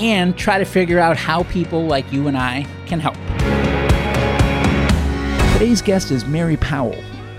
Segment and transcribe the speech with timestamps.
[0.00, 3.16] and try to figure out how people like you and I can help.
[5.52, 6.96] Today's guest is Mary Powell,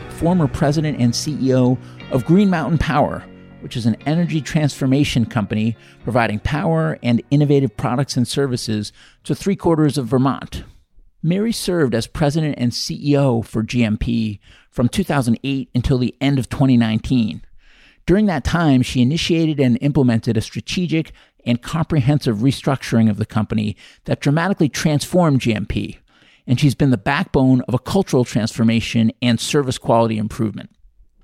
[0.10, 1.80] former president and CEO
[2.12, 3.24] of Green Mountain Power,
[3.62, 9.56] which is an energy transformation company providing power and innovative products and services to three
[9.56, 10.64] quarters of Vermont.
[11.24, 17.42] Mary served as president and CEO for GMP from 2008 until the end of 2019.
[18.06, 21.12] During that time, she initiated and implemented a strategic
[21.46, 23.76] and comprehensive restructuring of the company
[24.06, 25.98] that dramatically transformed GMP,
[26.48, 30.70] and she's been the backbone of a cultural transformation and service quality improvement.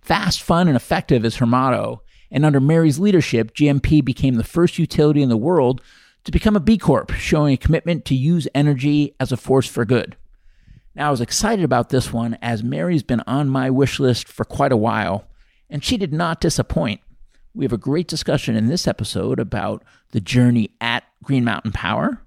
[0.01, 2.01] Fast, fun, and effective is her motto,
[2.31, 5.81] and under Mary's leadership, GMP became the first utility in the world
[6.23, 9.85] to become a B Corp, showing a commitment to use energy as a force for
[9.85, 10.17] good.
[10.94, 14.44] Now, I was excited about this one as Mary's been on my wish list for
[14.44, 15.25] quite a while,
[15.69, 17.01] and she did not disappoint.
[17.57, 22.22] We have a great discussion in this episode about the journey at Green Mountain Power,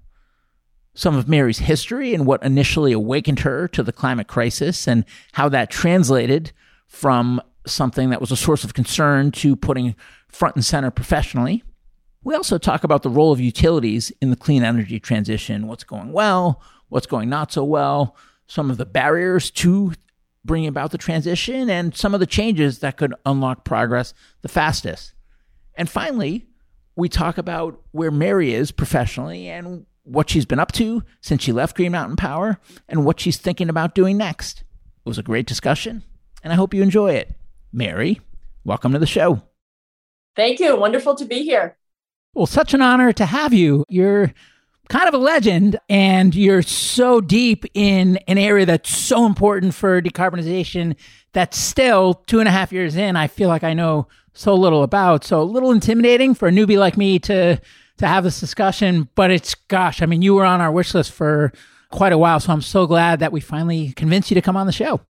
[0.93, 5.47] some of Mary's history and what initially awakened her to the climate crisis, and how
[5.47, 6.51] that translated
[6.85, 9.95] from something that was a source of concern to putting
[10.27, 11.63] front and center professionally.
[12.25, 16.11] We also talk about the role of utilities in the clean energy transition, what's going
[16.11, 19.93] well, what's going not so well, some of the barriers to
[20.43, 25.13] bringing about the transition, and some of the changes that could unlock progress the fastest.
[25.81, 26.45] And finally,
[26.95, 31.51] we talk about where Mary is professionally and what she's been up to since she
[31.51, 34.59] left Green Mountain Power and what she's thinking about doing next.
[34.59, 36.03] It was a great discussion,
[36.43, 37.33] and I hope you enjoy it.
[37.73, 38.21] Mary,
[38.63, 39.41] welcome to the show.
[40.35, 40.75] Thank you.
[40.75, 41.75] Wonderful to be here.
[42.35, 43.83] Well, such an honor to have you.
[43.89, 44.35] You're
[44.87, 49.99] kind of a legend, and you're so deep in an area that's so important for
[49.99, 50.95] decarbonization
[51.33, 54.83] that still, two and a half years in, I feel like I know so little
[54.83, 55.23] about.
[55.23, 57.59] So a little intimidating for a newbie like me to
[57.97, 61.11] to have this discussion, but it's gosh, I mean, you were on our wish list
[61.11, 61.53] for
[61.91, 64.65] quite a while, so I'm so glad that we finally convinced you to come on
[64.65, 65.01] the show.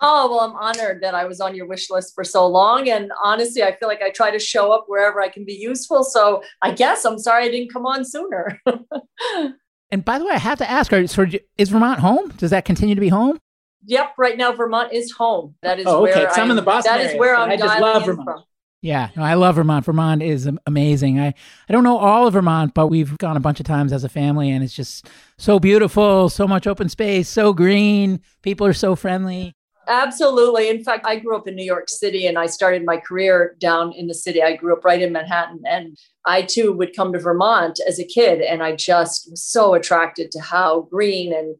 [0.00, 2.88] Oh, well, I'm honored that I was on your wish list for so long.
[2.88, 6.04] And honestly, I feel like I try to show up wherever I can be useful.
[6.04, 8.60] So I guess I'm sorry I didn't come on sooner.
[9.90, 12.28] and by the way, I have to ask, so is Vermont home?
[12.36, 13.40] Does that continue to be home?
[13.86, 15.56] Yep, right now Vermont is home.
[15.62, 16.12] That is oh, okay.
[16.12, 18.24] where I'm, I'm in the Boston That area, is where I'm I just love Vermont.
[18.24, 18.44] From.
[18.80, 19.84] Yeah, no, I love Vermont.
[19.84, 21.18] Vermont is amazing.
[21.18, 21.34] I,
[21.68, 24.08] I don't know all of Vermont, but we've gone a bunch of times as a
[24.08, 28.20] family, and it's just so beautiful, so much open space, so green.
[28.42, 29.56] People are so friendly.
[29.88, 30.68] Absolutely.
[30.68, 33.92] In fact, I grew up in New York City and I started my career down
[33.94, 34.42] in the city.
[34.42, 35.62] I grew up right in Manhattan.
[35.66, 35.96] And
[36.26, 38.42] I too would come to Vermont as a kid.
[38.42, 41.56] And I just was so attracted to how green and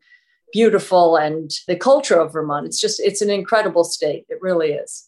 [0.52, 2.66] beautiful and the culture of Vermont.
[2.66, 4.26] It's just, it's an incredible state.
[4.28, 5.07] It really is.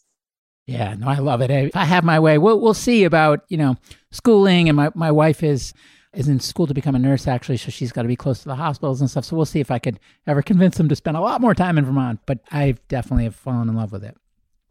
[0.71, 1.51] Yeah, no, I love it.
[1.51, 3.75] If I have my way, we'll we'll see about you know
[4.13, 5.75] schooling, and my my wife is
[6.15, 8.49] is in school to become a nurse actually, so she's got to be close to
[8.49, 9.25] the hospitals and stuff.
[9.25, 11.77] So we'll see if I could ever convince them to spend a lot more time
[11.77, 12.21] in Vermont.
[12.25, 14.17] But I definitely have fallen in love with it.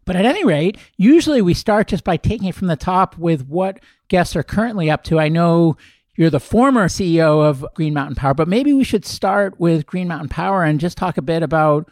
[0.06, 3.46] But at any rate, usually we start just by taking it from the top with
[3.48, 5.20] what guests are currently up to.
[5.20, 5.76] I know
[6.16, 10.08] you're the former CEO of Green Mountain Power, but maybe we should start with Green
[10.08, 11.92] Mountain Power and just talk a bit about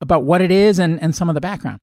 [0.00, 1.80] about what it is and, and some of the background.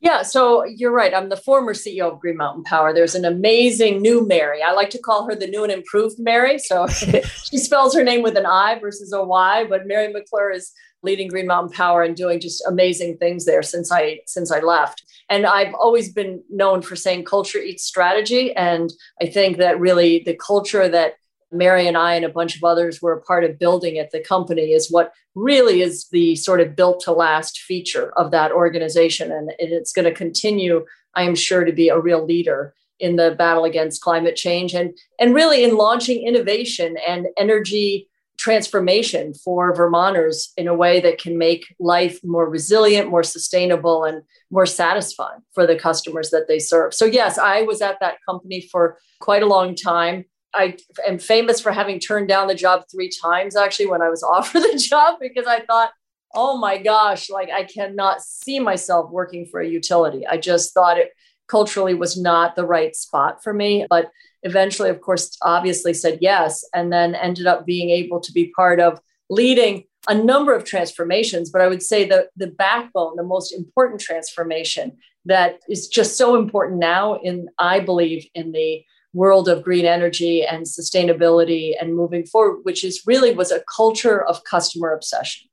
[0.00, 1.14] Yeah, so you're right.
[1.14, 2.94] I'm the former CEO of Green Mountain Power.
[2.94, 4.62] There's an amazing new Mary.
[4.62, 6.58] I like to call her the new and improved Mary.
[6.58, 10.72] So she spells her name with an I versus a Y, but Mari McClure is
[11.02, 15.02] leading Green Mountain Power and doing just amazing things there since I since I left.
[15.28, 18.54] And I've always been known for saying culture eats strategy.
[18.56, 21.14] And I think that really the culture that
[21.52, 24.20] Mary and I and a bunch of others were a part of building at the
[24.20, 29.32] company is what really is the sort of built to last feature of that organization.
[29.32, 33.34] And it's going to continue, I am sure, to be a real leader in the
[33.36, 38.08] battle against climate change and, and really in launching innovation and energy
[38.40, 44.22] transformation for Vermonters in a way that can make life more resilient, more sustainable, and
[44.50, 46.94] more satisfying for the customers that they serve.
[46.94, 50.24] So, yes, I was at that company for quite a long time.
[50.54, 50.76] I
[51.06, 54.60] am famous for having turned down the job three times actually when I was offered
[54.60, 55.90] the job because I thought,
[56.34, 60.26] oh my gosh, like I cannot see myself working for a utility.
[60.26, 61.10] I just thought it
[61.50, 63.86] culturally was not the right spot for me.
[63.90, 64.10] But
[64.44, 68.80] eventually, of course, obviously said yes, and then ended up being able to be part
[68.80, 71.50] of leading a number of transformations.
[71.50, 74.96] But I would say the, the backbone, the most important transformation
[75.26, 80.44] that is just so important now in, I believe, in the world of green energy
[80.44, 85.48] and sustainability and moving forward, which is really was a culture of customer obsession,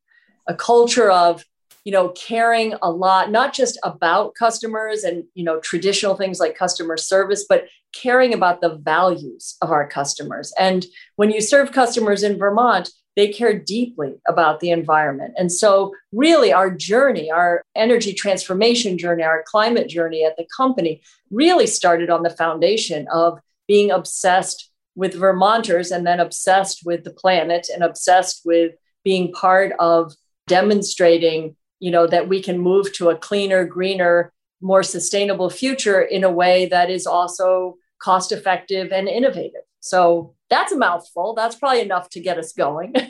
[0.48, 1.44] a culture of
[1.88, 6.58] you know caring a lot not just about customers and you know traditional things like
[6.58, 10.54] customer service but caring about the values of our customers.
[10.60, 15.34] And when you serve customers in vermont they care deeply about the environment.
[15.38, 21.02] And so really our journey our energy transformation journey our climate journey at the company
[21.32, 27.12] really started on the foundation of being obsessed with vermonters and then obsessed with the
[27.12, 28.74] planet and obsessed with
[29.04, 30.14] being part of
[30.48, 36.24] demonstrating you know that we can move to a cleaner greener more sustainable future in
[36.24, 39.62] a way that is also cost effective and innovative.
[39.80, 41.34] So that's a mouthful.
[41.36, 42.94] That's probably enough to get us going.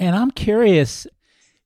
[0.00, 1.08] And i'm curious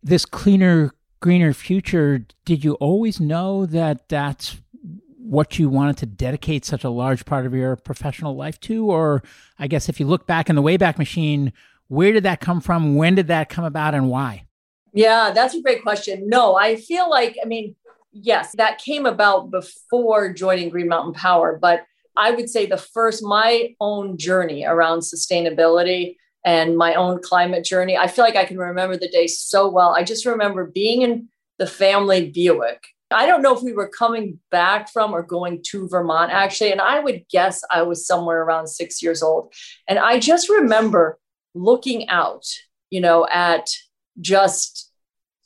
[0.02, 4.58] this cleaner greener future did you always know that that's
[5.32, 9.22] what you wanted to dedicate such a large part of your professional life to or
[9.58, 11.52] i guess if you look back in the wayback machine
[11.88, 14.46] where did that come from when did that come about and why
[14.92, 16.28] yeah, that's a great question.
[16.28, 17.74] No, I feel like, I mean,
[18.12, 23.22] yes, that came about before joining Green Mountain Power, but I would say the first,
[23.22, 28.58] my own journey around sustainability and my own climate journey, I feel like I can
[28.58, 29.94] remember the day so well.
[29.94, 31.28] I just remember being in
[31.58, 32.84] the family Buick.
[33.12, 36.72] I don't know if we were coming back from or going to Vermont actually.
[36.72, 39.52] And I would guess I was somewhere around six years old.
[39.88, 41.18] And I just remember
[41.54, 42.44] looking out,
[42.90, 43.68] you know, at
[44.20, 44.90] just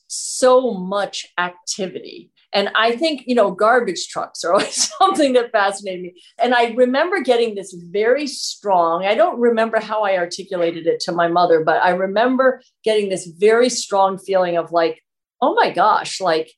[0.08, 2.30] so much activity.
[2.52, 6.14] And I think, you know, garbage trucks are always something that fascinated me.
[6.38, 11.12] And I remember getting this very strong, I don't remember how I articulated it to
[11.12, 15.02] my mother, but I remember getting this very strong feeling of like,
[15.42, 16.52] oh my gosh, like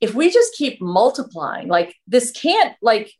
[0.00, 3.12] if we just keep multiplying, like this can't, like,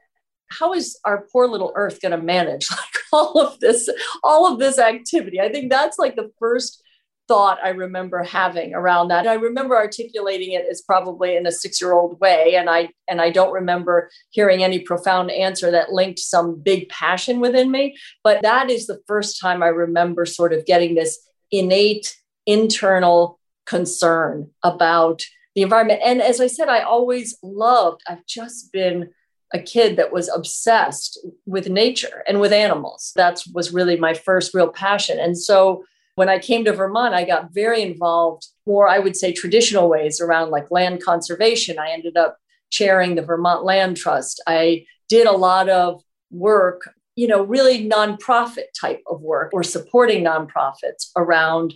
[0.49, 3.89] how is our poor little earth going to manage like all of this
[4.23, 6.85] all of this activity i think that's like the first
[7.29, 9.27] thought I remember having around that.
[9.27, 13.53] I remember articulating it as probably in a six-year-old way, and I and I don't
[13.53, 17.97] remember hearing any profound answer that linked some big passion within me.
[18.23, 21.19] But that is the first time I remember sort of getting this
[21.51, 22.17] innate
[22.47, 25.23] internal concern about
[25.57, 26.01] the environment.
[26.05, 28.03] And as I said, I always loved.
[28.07, 29.11] I've just been
[29.55, 33.13] a kid that was obsessed with nature and with animals.
[33.17, 35.19] That was really my first real passion.
[35.19, 35.85] And so
[36.17, 40.21] when I came to Vermont, I got very involved, more, I would say, traditional ways
[40.21, 41.79] around like land conservation.
[41.79, 42.37] I ended up
[42.71, 44.43] chairing the Vermont Land Trust.
[44.47, 50.25] I did a lot of work, you know, really nonprofit type of work or supporting
[50.25, 51.73] nonprofits around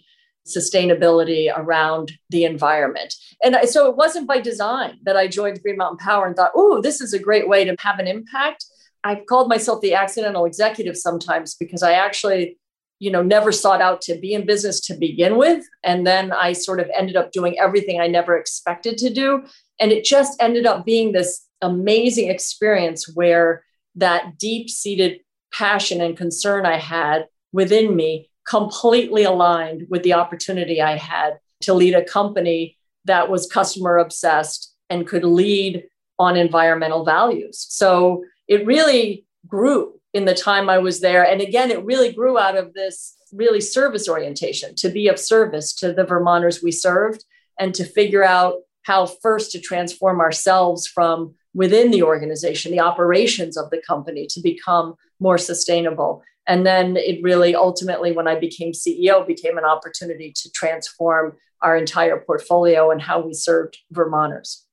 [0.50, 3.14] sustainability, around the environment.
[3.42, 6.80] And so it wasn't by design that I joined Green Mountain Power and thought, oh,
[6.80, 8.64] this is a great way to have an impact.
[9.02, 12.58] I've called myself the accidental executive sometimes because I actually
[13.00, 16.52] you know never sought out to be in business to begin with and then i
[16.52, 19.42] sort of ended up doing everything i never expected to do
[19.80, 23.64] and it just ended up being this amazing experience where
[23.96, 25.20] that deep seated
[25.52, 31.74] passion and concern i had within me completely aligned with the opportunity i had to
[31.74, 35.84] lead a company that was customer obsessed and could lead
[36.18, 37.66] on environmental values.
[37.70, 41.24] So it really grew in the time I was there.
[41.24, 45.72] And again, it really grew out of this really service orientation to be of service
[45.76, 47.24] to the Vermonters we served
[47.58, 53.56] and to figure out how first to transform ourselves from within the organization, the operations
[53.56, 56.22] of the company to become more sustainable.
[56.50, 61.76] And then it really ultimately, when I became CEO, became an opportunity to transform our
[61.76, 64.66] entire portfolio and how we served Vermonters.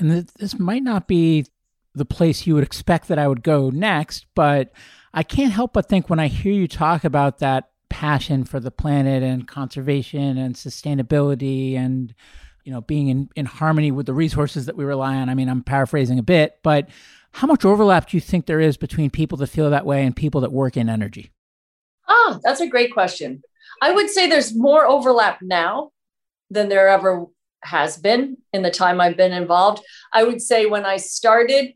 [0.00, 1.46] And this might not be
[1.94, 4.72] the place you would expect that I would go next, but
[5.14, 8.72] I can't help but think when I hear you talk about that passion for the
[8.72, 12.12] planet and conservation and sustainability and
[12.64, 15.28] you know being in, in harmony with the resources that we rely on.
[15.28, 16.88] I mean, I'm paraphrasing a bit, but
[17.32, 20.14] how much overlap do you think there is between people that feel that way and
[20.14, 21.32] people that work in energy?
[22.08, 23.42] Ah, that's a great question.
[23.80, 25.90] I would say there's more overlap now
[26.50, 27.26] than there ever
[27.64, 29.82] has been in the time I've been involved.
[30.12, 31.72] I would say when I started,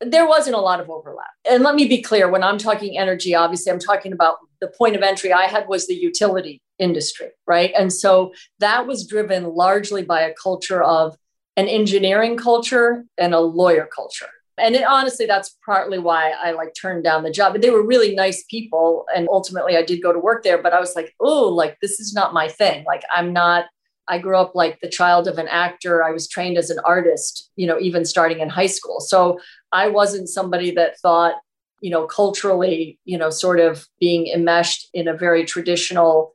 [0.00, 1.30] there wasn't a lot of overlap.
[1.48, 4.96] And let me be clear when I'm talking energy, obviously, I'm talking about the point
[4.96, 7.72] of entry I had was the utility industry, right?
[7.76, 11.16] And so that was driven largely by a culture of
[11.56, 14.28] an engineering culture and a lawyer culture.
[14.60, 17.52] And it, honestly, that's partly why I like turned down the job.
[17.52, 19.06] But they were really nice people.
[19.14, 20.62] And ultimately, I did go to work there.
[20.62, 22.84] But I was like, oh, like, this is not my thing.
[22.86, 23.66] Like, I'm not
[24.10, 26.02] I grew up like the child of an actor.
[26.02, 28.98] I was trained as an artist, you know, even starting in high school.
[28.98, 29.38] So
[29.70, 31.34] I wasn't somebody that thought,
[31.80, 36.34] you know, culturally, you know, sort of being enmeshed in a very traditional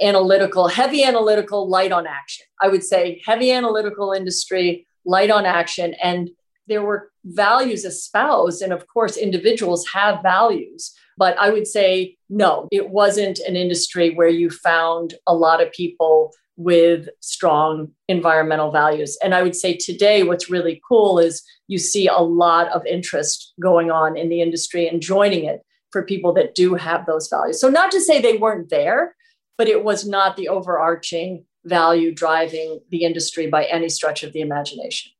[0.00, 2.46] analytical, heavy analytical, light on action.
[2.60, 5.94] I would say heavy analytical industry, light on action.
[6.02, 6.30] And
[6.66, 8.62] there were values espoused.
[8.62, 10.92] And of course, individuals have values.
[11.16, 15.72] But I would say, no, it wasn't an industry where you found a lot of
[15.72, 19.16] people with strong environmental values.
[19.22, 23.54] And I would say today, what's really cool is you see a lot of interest
[23.60, 27.60] going on in the industry and joining it for people that do have those values.
[27.60, 29.16] So, not to say they weren't there,
[29.58, 34.40] but it was not the overarching value driving the industry by any stretch of the
[34.40, 35.12] imagination.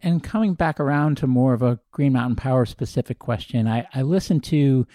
[0.00, 4.02] And coming back around to more of a Green Mountain Power specific question, I, I
[4.02, 4.86] listened to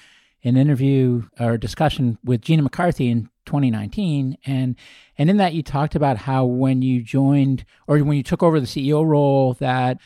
[0.44, 4.76] an interview or discussion with Gina McCarthy in 2019 and
[5.18, 8.58] and in that you talked about how when you joined or when you took over
[8.58, 10.00] the CEO role that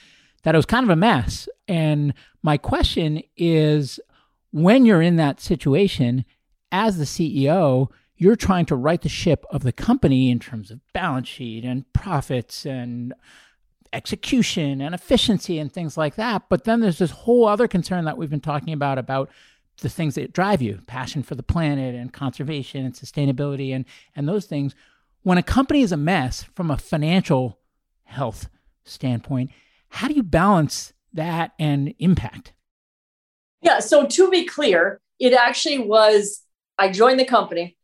[0.44, 1.48] that it was kind of a mess.
[1.68, 4.00] And my question is
[4.52, 6.26] when you're in that situation
[6.72, 7.90] as the CEO
[8.20, 11.92] you're trying to right the ship of the company in terms of balance sheet and
[11.94, 13.14] profits and
[13.94, 16.44] execution and efficiency and things like that.
[16.50, 19.30] But then there's this whole other concern that we've been talking about about
[19.82, 24.28] the things that drive you passion for the planet and conservation and sustainability and and
[24.28, 24.76] those things.
[25.24, 27.60] When a company is a mess from a financial
[28.06, 28.50] health
[28.86, 29.52] standpoint
[29.90, 32.54] how do you balance that and impact?
[33.62, 36.44] Yeah so to be clear it actually was
[36.78, 37.76] i joined the company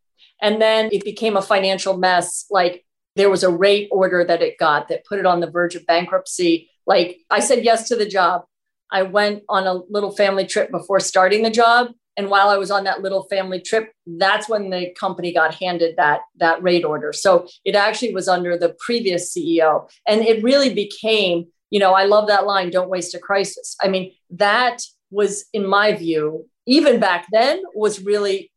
[0.41, 4.57] and then it became a financial mess like there was a rate order that it
[4.57, 8.05] got that put it on the verge of bankruptcy like i said yes to the
[8.05, 8.45] job
[8.93, 11.91] I went on a little family trip before starting the job.
[12.15, 15.95] And while I was on that little family trip, that's when the company got handed
[15.97, 17.11] that, that rate order.
[17.11, 19.89] So it actually was under the previous CEO.
[20.07, 23.75] And it really became, you know, I love that line, don't waste a crisis.
[23.81, 28.51] I mean, that was, in my view, even back then, was really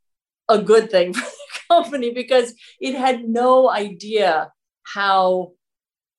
[0.50, 1.14] a good thing
[1.68, 4.52] company because it had no idea
[4.84, 5.52] how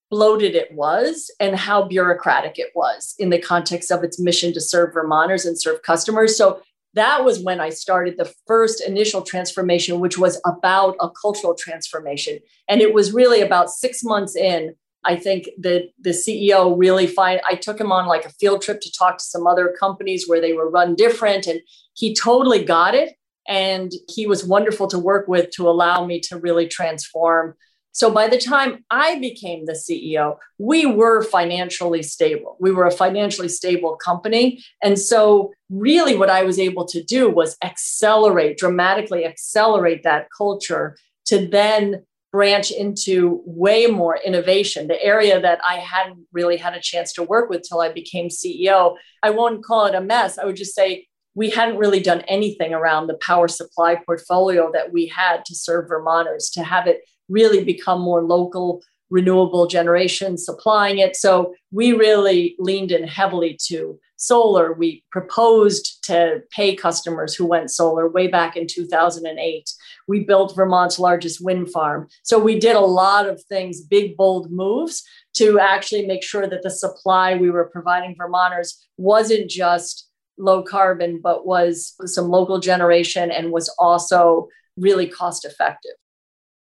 [0.10, 4.62] bloated it was and how bureaucratic it was in the context of its mission to
[4.62, 6.38] serve Vermonters and serve customers.
[6.38, 6.62] So
[6.94, 12.40] that was when I started the first initial transformation, which was about a cultural transformation.
[12.68, 14.76] And it was really about six months in.
[15.04, 18.82] I think that the CEO really find I took him on like a field trip
[18.82, 21.46] to talk to some other companies where they were run different.
[21.46, 21.62] And
[21.94, 23.14] he totally got it.
[23.48, 27.56] And he was wonderful to work with to allow me to really transform
[27.98, 32.56] so by the time I became the CEO, we were financially stable.
[32.60, 34.64] We were a financially stable company.
[34.84, 40.96] And so, really, what I was able to do was accelerate, dramatically accelerate that culture
[41.26, 46.80] to then branch into way more innovation, the area that I hadn't really had a
[46.80, 48.96] chance to work with till I became CEO.
[49.24, 50.38] I won't call it a mess.
[50.38, 54.92] I would just say we hadn't really done anything around the power supply portfolio that
[54.92, 60.98] we had to serve Vermonters, to have it really become more local renewable generation supplying
[60.98, 61.16] it.
[61.16, 64.74] So we really leaned in heavily to solar.
[64.74, 69.70] We proposed to pay customers who went solar way back in 2008.
[70.08, 72.08] We built Vermont's largest wind farm.
[72.24, 75.04] So we did a lot of things, big, bold moves
[75.36, 80.07] to actually make sure that the supply we were providing Vermonters wasn't just
[80.38, 85.94] low carbon, but was some local generation and was also really cost effective.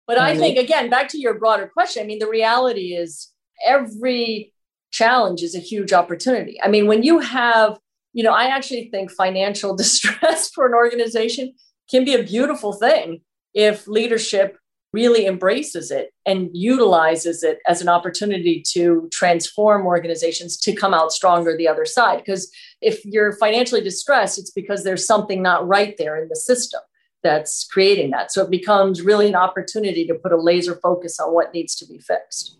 [0.05, 3.31] But I think, again, back to your broader question, I mean, the reality is
[3.65, 4.51] every
[4.91, 6.59] challenge is a huge opportunity.
[6.61, 7.79] I mean, when you have,
[8.11, 11.53] you know, I actually think financial distress for an organization
[11.89, 13.21] can be a beautiful thing
[13.53, 14.57] if leadership
[14.93, 21.11] really embraces it and utilizes it as an opportunity to transform organizations to come out
[21.11, 22.19] stronger the other side.
[22.19, 22.51] Because
[22.83, 26.81] if you're financially distressed, it's because there's something not right there in the system
[27.23, 28.31] that's creating that.
[28.31, 31.87] So it becomes really an opportunity to put a laser focus on what needs to
[31.87, 32.57] be fixed.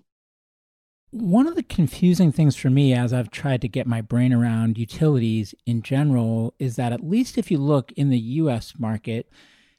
[1.12, 4.80] One of the confusing things for me as I've tried to get my brain around
[4.80, 9.30] utilities in general is that at least if you look in the US market,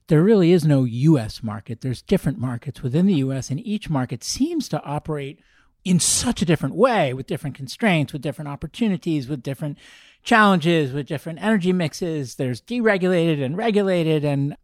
[0.07, 1.81] there really is no US market.
[1.81, 5.41] There's different markets within the US, and each market seems to operate
[5.85, 9.79] in such a different way with different constraints, with different opportunities, with different
[10.25, 12.35] challenges, with different energy mixes.
[12.35, 14.25] There's deregulated and regulated.
[14.25, 14.57] And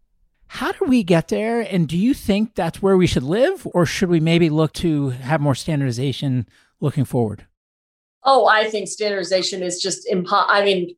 [0.48, 1.60] how do we get there?
[1.60, 3.66] And do you think that's where we should live?
[3.72, 6.48] Or should we maybe look to have more standardization
[6.80, 7.46] looking forward?
[8.24, 10.96] Oh, I think standardization is just impo- I mean,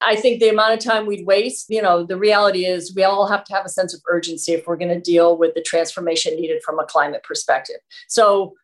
[0.00, 3.26] I think the amount of time we'd waste, you know, the reality is we all
[3.26, 6.36] have to have a sense of urgency if we're going to deal with the transformation
[6.36, 7.76] needed from a climate perspective.
[8.08, 8.54] So,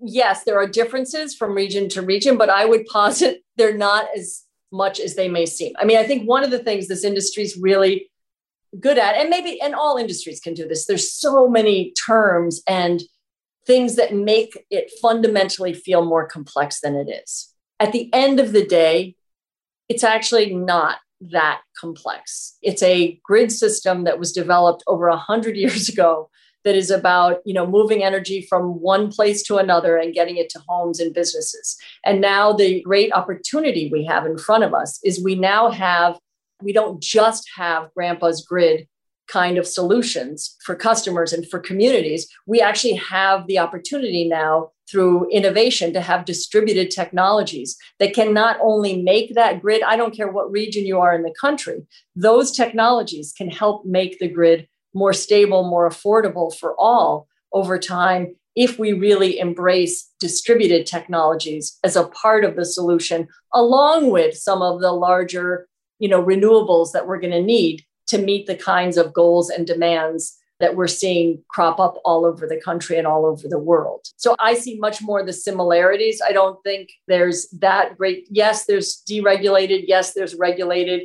[0.00, 4.44] yes, there are differences from region to region, but I would posit they're not as
[4.72, 5.72] much as they may seem.
[5.78, 8.10] I mean, I think one of the things this industry is really
[8.78, 13.02] good at and maybe and all industries can do this there's so many terms and
[13.66, 18.52] things that make it fundamentally feel more complex than it is at the end of
[18.52, 19.14] the day
[19.88, 25.88] it's actually not that complex it's a grid system that was developed over 100 years
[25.88, 26.28] ago
[26.68, 30.50] that is about you know moving energy from one place to another and getting it
[30.50, 35.00] to homes and businesses and now the great opportunity we have in front of us
[35.02, 36.18] is we now have
[36.62, 38.86] we don't just have grandpa's grid
[39.28, 42.26] kind of solutions for customers and for communities.
[42.46, 48.56] We actually have the opportunity now through innovation to have distributed technologies that can not
[48.62, 52.52] only make that grid, I don't care what region you are in the country, those
[52.52, 58.78] technologies can help make the grid more stable, more affordable for all over time if
[58.78, 64.80] we really embrace distributed technologies as a part of the solution along with some of
[64.80, 65.66] the larger
[65.98, 69.66] you know renewables that we're going to need to meet the kinds of goals and
[69.66, 74.06] demands that we're seeing crop up all over the country and all over the world.
[74.16, 76.20] So I see much more the similarities.
[76.26, 78.26] I don't think there's that great.
[78.28, 79.84] Yes, there's deregulated.
[79.86, 81.02] Yes, there's regulated.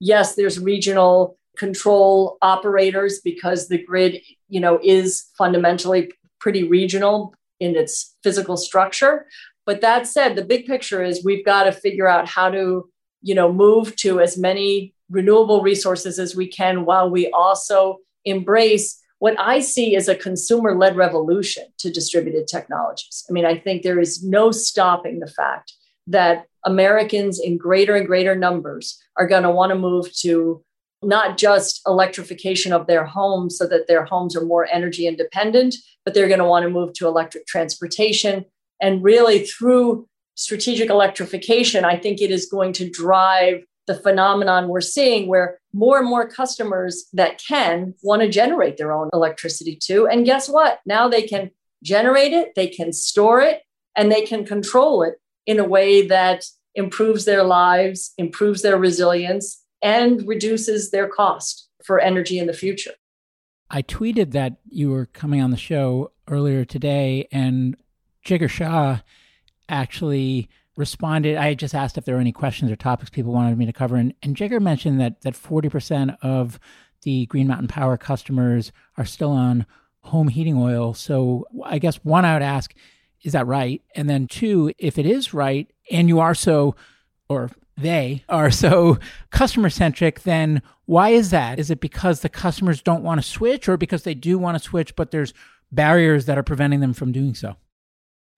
[0.00, 7.76] Yes, there's regional control operators because the grid, you know, is fundamentally pretty regional in
[7.76, 9.26] its physical structure.
[9.64, 12.88] But that said, the big picture is we've got to figure out how to
[13.22, 19.00] you know move to as many renewable resources as we can while we also embrace
[19.18, 23.24] what I see as a consumer led revolution to distributed technologies.
[23.28, 25.72] I mean, I think there is no stopping the fact
[26.08, 30.62] that Americans in greater and greater numbers are going to want to move to
[31.02, 36.14] not just electrification of their homes so that their homes are more energy independent, but
[36.14, 38.44] they're going to want to move to electric transportation.
[38.80, 44.80] And really, through strategic electrification, I think it is going to drive the phenomenon we're
[44.80, 50.08] seeing where more and more customers that can want to generate their own electricity too.
[50.08, 50.80] And guess what?
[50.84, 51.50] Now they can
[51.82, 53.62] generate it, they can store it,
[53.96, 55.14] and they can control it
[55.46, 62.00] in a way that improves their lives, improves their resilience, and reduces their cost for
[62.00, 62.92] energy in the future.
[63.70, 67.76] I tweeted that you were coming on the show earlier today, and
[68.24, 69.00] Jigar Shah
[69.68, 71.36] actually responded.
[71.36, 73.96] I just asked if there were any questions or topics people wanted me to cover,
[73.96, 76.60] and, and Jigar mentioned that that forty percent of
[77.02, 79.66] the Green Mountain Power customers are still on
[80.00, 80.94] home heating oil.
[80.94, 82.74] So I guess one, I would ask,
[83.22, 83.82] is that right?
[83.94, 86.76] And then two, if it is right, and you are so,
[87.28, 88.98] or they are so
[89.30, 91.58] customer centric, then why is that?
[91.58, 94.62] Is it because the customers don't want to switch, or because they do want to
[94.62, 95.34] switch, but there's
[95.70, 97.56] barriers that are preventing them from doing so?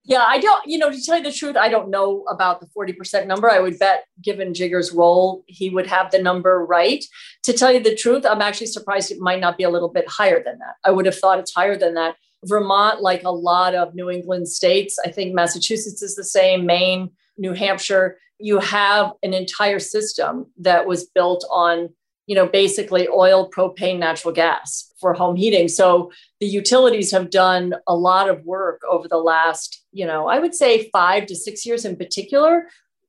[0.05, 2.67] Yeah, I don't, you know, to tell you the truth, I don't know about the
[2.67, 3.49] 40% number.
[3.49, 7.03] I would bet, given Jigar's role, he would have the number right.
[7.43, 10.07] To tell you the truth, I'm actually surprised it might not be a little bit
[10.07, 10.75] higher than that.
[10.83, 12.15] I would have thought it's higher than that.
[12.45, 17.11] Vermont, like a lot of New England states, I think Massachusetts is the same, Maine,
[17.37, 21.89] New Hampshire, you have an entire system that was built on
[22.29, 25.67] you know, basically oil, propane, natural gas for home heating.
[25.67, 30.37] So the utilities have done a lot of work over the last, you know, I
[30.37, 32.67] would say five to six years in particular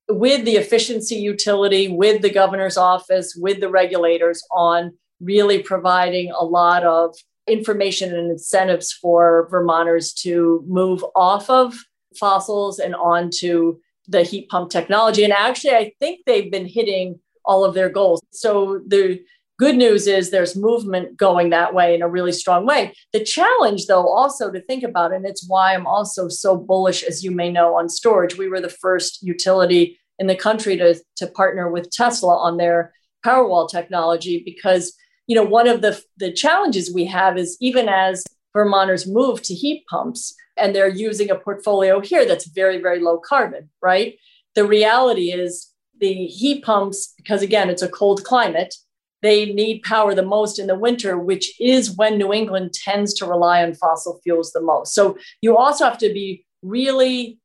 [0.08, 6.42] with the efficiency utility, with the governor's office, with the regulators on really providing a
[6.42, 7.14] lot of
[7.46, 11.74] information and incentives for Vermonters to move off of
[12.18, 13.76] fossils and onto
[14.10, 15.24] the heat pump technology.
[15.24, 18.20] And actually, I think they've been hitting all of their goals.
[18.32, 19.22] So the
[19.58, 22.94] good news is there's movement going that way in a really strong way.
[23.12, 27.24] The challenge, though, also to think about, and it's why I'm also so bullish, as
[27.24, 28.36] you may know, on storage.
[28.36, 32.92] We were the first utility in the country to, to partner with Tesla on their
[33.24, 34.94] Powerwall technology because
[35.26, 39.54] you know one of the, the challenges we have is even as Vermonters move to
[39.54, 44.16] heat pumps and they're using a portfolio here that's very, very low carbon, right?
[44.54, 48.74] The reality is the heat pumps, because again, it's a cold climate,
[49.22, 53.26] they need power the most in the winter, which is when New England tends to
[53.26, 54.94] rely on fossil fuels the most.
[54.94, 57.38] So you also have to be really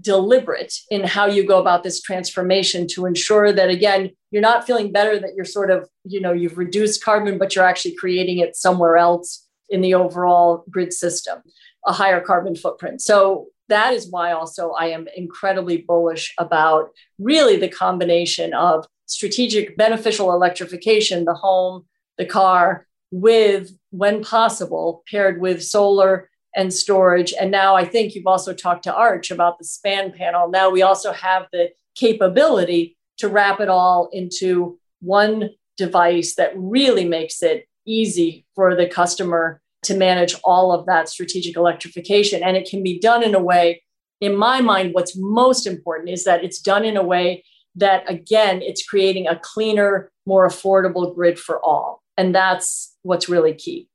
[0.00, 4.90] deliberate in how you go about this transformation to ensure that again you're not feeling
[4.90, 8.56] better that you're sort of you know you've reduced carbon but you're actually creating it
[8.56, 11.40] somewhere else in the overall grid system
[11.86, 17.56] a higher carbon footprint so that is why also I am incredibly bullish about really
[17.56, 21.86] the combination of strategic beneficial electrification, the home,
[22.18, 27.32] the car, with, when possible, paired with solar and storage.
[27.38, 30.50] And now I think you've also talked to Arch about the span panel.
[30.50, 37.04] Now we also have the capability to wrap it all into one device that really
[37.04, 42.42] makes it easy for the customer to manage all of that strategic electrification.
[42.42, 43.82] And it can be done in a way,
[44.20, 47.44] in my mind, what's most important is that it's done in a way
[47.76, 52.02] that, again, it's creating a cleaner, more affordable grid for all.
[52.16, 53.88] And that's what's really key.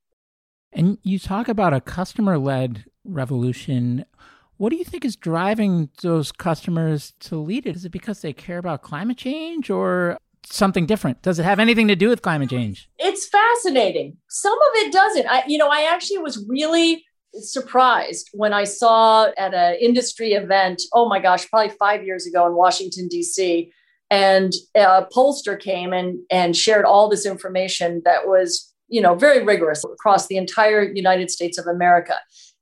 [0.72, 4.06] And you talk about a customer led revolution.
[4.58, 7.76] What do you think is driving those customers to lead it?
[7.76, 10.20] Is it because they care about climate change or
[10.52, 11.22] something different?
[11.22, 12.90] Does it have anything to do with climate change?
[12.98, 14.18] It's fascinating.
[14.30, 15.28] Some of it doesn't.
[15.28, 20.82] I, you know, I actually was really surprised when I saw at an industry event,
[20.94, 23.72] oh my gosh, probably five years ago in Washington, D.C.,
[24.12, 29.44] and a pollster came and, and shared all this information that was, you know, very
[29.44, 32.16] rigorous across the entire United States of America.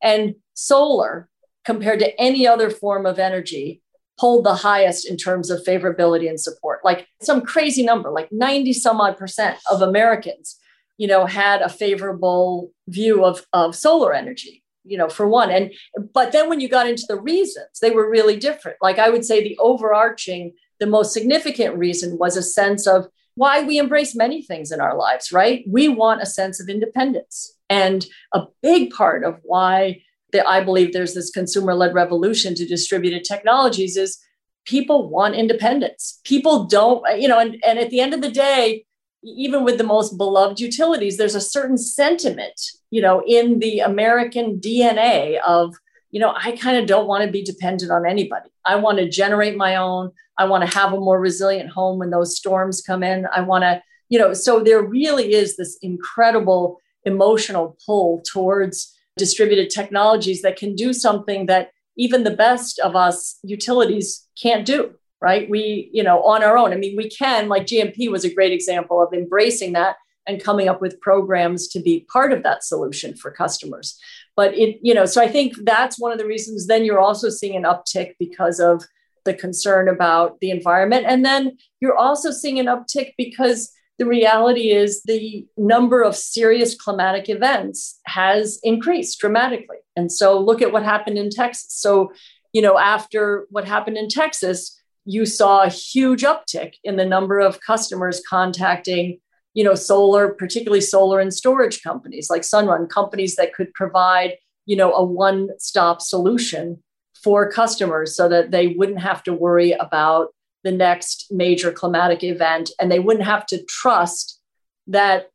[0.04, 1.30] And solar,
[1.64, 3.82] compared to any other form of energy,
[4.20, 6.84] polled the highest in terms of favorability and support.
[6.84, 10.58] Like some crazy number like 90 some odd percent of americans
[10.98, 15.52] you know had a favorable view of, of solar energy you know for one.
[15.52, 15.74] And
[16.14, 18.78] but then when you got into the reasons they were really different.
[18.82, 23.64] Like i would say the overarching the most significant reason was a sense of why
[23.64, 25.64] we embrace many things in our lives right?
[25.68, 27.54] We want a sense of independence.
[27.70, 30.02] And a big part of why
[30.34, 34.18] that I believe there's this consumer led revolution to distributed technologies is
[34.66, 36.20] people want independence.
[36.24, 38.86] People don't, you know, and, and at the end of the day,
[39.24, 42.62] even with the most beloved utilities, there's a certain sentiment,
[42.92, 45.74] you know, in the American DNA of,
[46.12, 48.50] you know, I kind of don't want to be dependent on anybody.
[48.66, 50.12] I want to generate my own.
[50.38, 53.26] I want to have a more resilient home when those storms come in.
[53.34, 59.70] I want to, you know, so there really is this incredible emotional pull towards distributed
[59.70, 65.50] technologies that can do something that even the best of us utilities can't do right?
[65.50, 66.74] We you know on our own.
[66.74, 70.68] I mean we can like gmp was a great example of embracing that and coming
[70.68, 74.00] up with programs to be part of that solution for customers.
[74.36, 76.68] But it you know so i think that's one of the reasons.
[76.68, 78.84] Then you're also seeing an uptick because of
[79.26, 81.06] the concern about the environment.
[81.08, 86.76] And then you're also seeing an uptick because the reality is the number of serious
[86.76, 89.78] climatic events has increased dramatically.
[89.96, 91.68] And so look at what happened in Texas.
[91.70, 92.12] So,
[92.54, 97.40] you know, after what happened in Texas, you saw a huge uptick in the number
[97.40, 99.20] of customers contacting,
[99.54, 104.76] you know, solar, particularly solar and storage companies like Sunrun, companies that could provide, you
[104.76, 106.84] know, a one-stop solution
[107.24, 110.28] for customers so that they wouldn't have to worry about
[110.64, 114.40] the next major climatic event and they wouldn't have to trust
[114.88, 115.30] that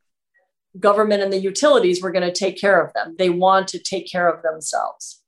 [0.79, 3.15] government and the utilities were going to take care of them.
[3.19, 5.23] They want to take care of themselves.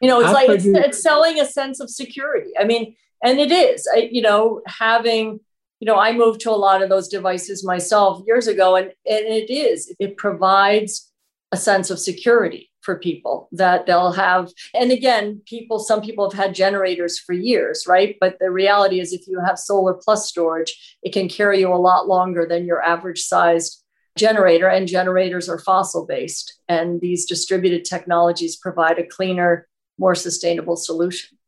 [0.00, 2.50] You know it's How like it's, you- it's selling a sense of security.
[2.58, 5.40] I mean and it is I, you know having
[5.80, 9.26] you know i moved to a lot of those devices myself years ago and, and
[9.26, 9.94] it is.
[9.98, 11.10] It provides
[11.54, 14.50] a sense of security for people that they'll have.
[14.74, 18.16] And again people some people have had generators for years right?
[18.20, 21.84] But the reality is if you have solar plus storage it can carry you a
[21.90, 23.82] lot longer than your average sized
[24.18, 30.76] generator and generators are fossil based and these distributed technologies provide a cleaner more sustainable
[30.76, 31.38] solution.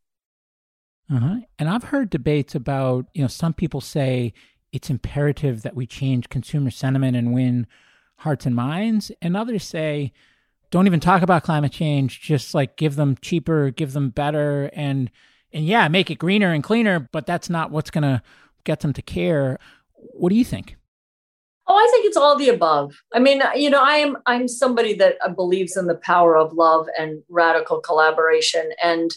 [1.09, 1.37] Uh-huh.
[1.61, 4.33] and i've heard debates about you know some people say
[4.73, 7.67] it's imperative that we change consumer sentiment and win
[8.19, 10.13] hearts and minds and others say
[10.71, 12.21] don't even talk about climate change.
[12.21, 15.11] Just like give them cheaper give them better and
[15.53, 18.23] and yeah make it greener and cleaner but that's not what's going to
[18.65, 19.59] get them to care.
[19.95, 20.77] What do you think?
[21.69, 22.95] Oh i think it's all the above.
[23.13, 26.53] I mean you know i am i'm somebody that uh, believes in the power of
[26.53, 29.11] love and radical collaboration and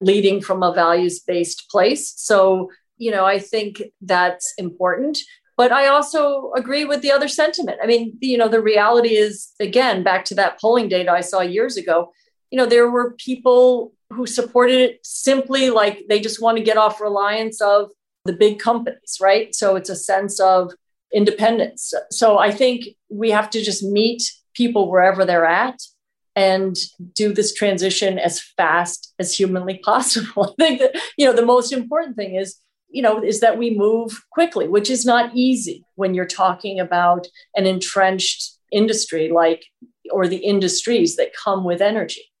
[0.00, 2.14] leading from a values based place.
[2.16, 5.18] So you know i think that's important
[5.56, 7.78] but I also agree with the other sentiment.
[7.82, 11.40] I mean, you know, the reality is, again, back to that polling data I saw
[11.40, 12.12] years ago,
[12.50, 16.76] you know, there were people who supported it simply like they just want to get
[16.76, 17.90] off reliance of
[18.24, 19.54] the big companies, right?
[19.54, 20.72] So it's a sense of
[21.12, 21.94] independence.
[22.10, 24.22] So I think we have to just meet
[24.54, 25.80] people wherever they're at
[26.34, 26.76] and
[27.14, 30.54] do this transition as fast as humanly possible.
[30.60, 32.56] I think that, you know, the most important thing is
[32.88, 37.26] you know, is that we move quickly, which is not easy when you're talking about
[37.54, 39.64] an entrenched industry like,
[40.10, 42.32] or the industries that come with energy.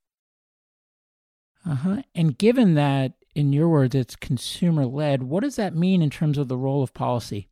[1.68, 2.02] Uh-huh.
[2.14, 6.38] And given that, in your words, it's consumer led, what does that mean in terms
[6.38, 7.48] of the role of policy?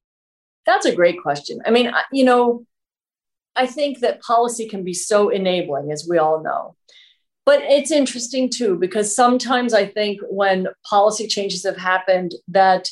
[0.65, 1.59] That's a great question.
[1.67, 2.65] I mean, you know,
[3.55, 6.75] I think that policy can be so enabling, as we all know.
[7.47, 12.89] But it's interesting too, because sometimes I think when policy changes have happened that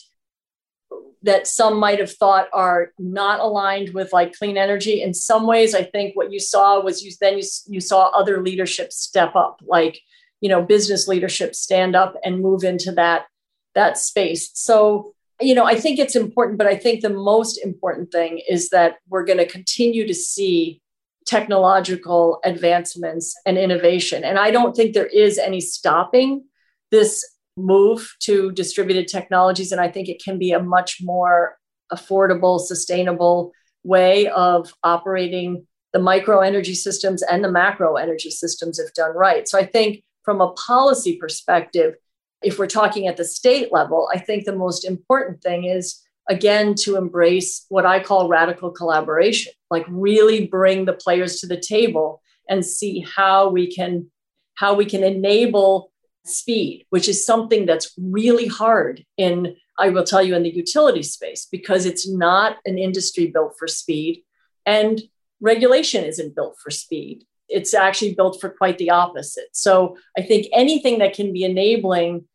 [1.25, 5.01] that some might have thought are not aligned with like clean energy.
[5.01, 8.43] In some ways i think what you saw was you then you, you saw other
[8.43, 10.01] leadership step up like
[10.41, 13.27] you know business leadership stand up and move into that
[13.75, 14.51] that space.
[14.53, 18.69] So you know i think it's important but i think the most important thing is
[18.69, 20.82] that we're going to continue to see
[21.27, 24.25] technological advancements and innovation.
[24.25, 26.45] And I don't think there is any stopping
[26.91, 27.25] this
[27.57, 29.73] move to distributed technologies.
[29.73, 31.57] And I think it can be a much more
[31.93, 33.53] affordable, sustainable
[33.85, 39.47] way of operating the micro energy systems and the macro energy systems if done right.
[39.47, 41.95] So I think from a policy perspective,
[42.43, 46.75] if we're talking at the state level, I think the most important thing is again
[46.83, 52.23] to embrace what I call radical collaboration, like really bring the players to the table
[52.49, 54.11] and see how we can
[54.55, 55.91] how we can enable
[56.25, 61.03] speed, which is something that's really hard in I will tell you in the utility
[61.03, 64.23] space because it's not an industry built for speed
[64.67, 65.01] and
[65.41, 67.25] regulation isn't built for speed.
[67.49, 69.49] It's actually built for quite the opposite.
[69.53, 72.27] So I think anything that can be enabling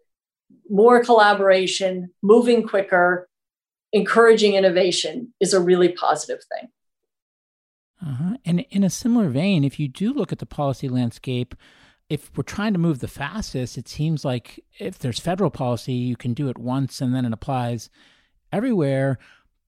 [0.70, 3.27] more collaboration, moving quicker,
[3.94, 6.70] encouraging innovation is a really positive thing.
[8.06, 8.38] Uh-huh.
[8.46, 11.56] And in a similar vein, if you do look at the policy landscape,
[12.10, 16.16] if we're trying to move the fastest, it seems like if there's federal policy, you
[16.16, 17.90] can do it once and then it applies
[18.52, 19.18] everywhere.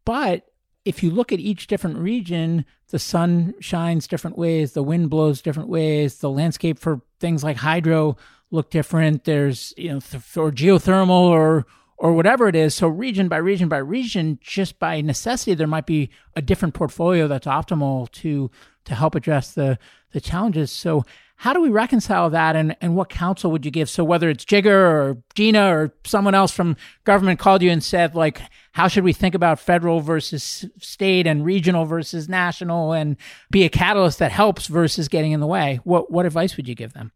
[0.05, 0.45] But
[0.85, 5.41] if you look at each different region, the sun shines different ways, the wind blows
[5.41, 8.15] different ways, the landscape for things like hydro
[8.51, 9.25] look different.
[9.25, 11.65] There's, you know, th- or geothermal or
[11.99, 12.73] or whatever it is.
[12.73, 17.27] So region by region by region, just by necessity, there might be a different portfolio
[17.27, 18.49] that's optimal to
[18.85, 19.77] to help address the
[20.11, 20.71] the challenges.
[20.71, 23.89] So how do we reconcile that and, and what counsel would you give?
[23.89, 28.13] So whether it's Jigar or Gina or someone else from government called you and said,
[28.13, 28.41] like,
[28.73, 33.15] how should we think about federal versus state and regional versus national and
[33.51, 35.79] be a catalyst that helps versus getting in the way?
[35.83, 37.11] What what advice would you give them?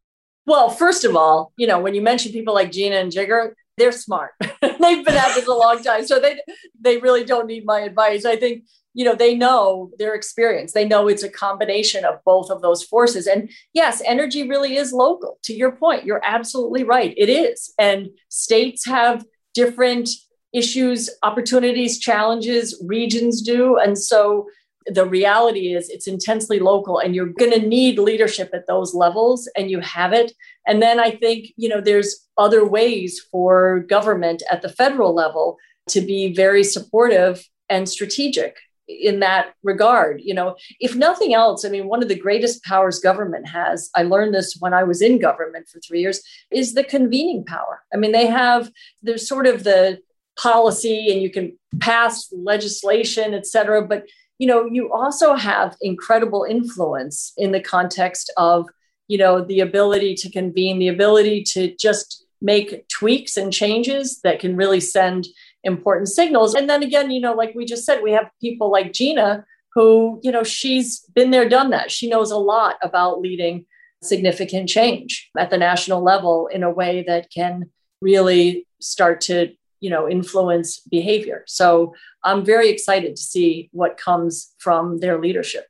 [0.45, 3.91] Well, first of all, you know, when you mention people like Gina and Jigar, they're
[3.91, 4.31] smart.
[4.61, 6.05] They've been at this a long time.
[6.05, 6.39] So they
[6.79, 8.25] they really don't need my advice.
[8.25, 10.73] I think, you know, they know their experience.
[10.73, 13.25] They know it's a combination of both of those forces.
[13.27, 15.39] And yes, energy really is local.
[15.43, 17.13] To your point, you're absolutely right.
[17.17, 17.73] It is.
[17.79, 20.09] And states have different
[20.53, 23.77] issues, opportunities, challenges, regions do.
[23.77, 24.47] And so
[24.87, 29.49] the reality is it's intensely local and you're going to need leadership at those levels
[29.57, 30.33] and you have it.
[30.67, 35.57] And then i think you know there's other ways for government at the federal level
[35.89, 40.55] to be very supportive and strategic in that regard you know.
[40.79, 44.55] If nothing else i mean one of the greatest powers government has i learned this
[44.59, 47.81] when i was in government for 3 years is the convening power.
[47.93, 49.99] I mean they have there's sort of the
[50.37, 54.03] policy and you can pass legislation et cetera but
[54.43, 58.67] you know, you also have incredible influence in the context of,
[59.07, 64.41] you know, the ability to convene, the ability to just make tweaks and changes that
[64.41, 65.29] can really send
[65.63, 66.55] important signals.
[66.55, 70.19] And then again, you know, like we just said, we have people like Gina who,
[70.23, 71.89] you know, she's been there, done that.
[71.89, 73.65] She knows a lot about leading
[74.01, 79.89] significant change at the national level in a way that can really start to you
[79.89, 81.43] know influence behavior.
[81.45, 81.93] So
[82.23, 85.65] i'm very excited to see what comes from their leadership.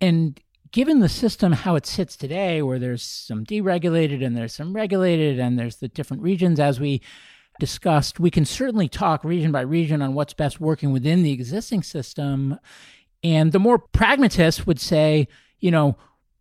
[0.00, 0.40] And
[0.72, 5.38] given the system how it sits today where there's some deregulated and there's some regulated
[5.38, 7.02] and there's the different regions as we
[7.58, 11.82] discussed we can certainly talk region by region on what's best working within the existing
[11.82, 12.58] system.
[13.22, 15.98] And the more pragmatists would say you know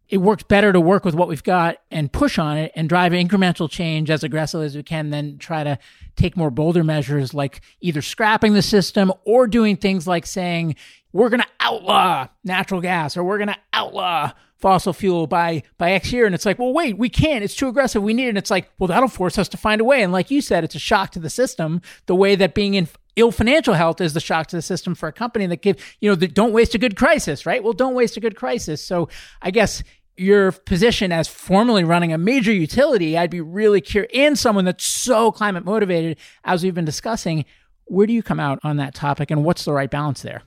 [0.10, 3.12] it works better to work with what we've got and push on it and drive
[3.12, 5.78] incremental change as aggressively as we can than try to
[6.15, 10.76] take more bolder measures like either scrapping the system or doing things like saying
[11.13, 15.91] we're going to outlaw natural gas or we're going to outlaw fossil fuel by by
[15.91, 16.26] X year.
[16.26, 17.43] And it's like well wait we can't.
[17.43, 18.04] It's too aggressive.
[18.04, 18.30] We need it.
[18.30, 20.04] And it's like well that'll force us to find a way.
[20.04, 22.88] And like you said it's a shock to the system the way that being in
[23.15, 26.10] ill financial health is the shock to the system for a company that give you
[26.10, 27.63] know that don't waste a good crisis right?
[27.63, 28.84] Well don't waste a good crisis.
[28.84, 29.10] So
[29.41, 29.82] i guess
[30.19, 34.86] your position as formally running a major utility, I'd be really curious, and someone that's
[34.86, 37.45] so climate motivated, as we've been discussing,
[37.86, 40.43] where do you come out on that topic and what's the right balance there?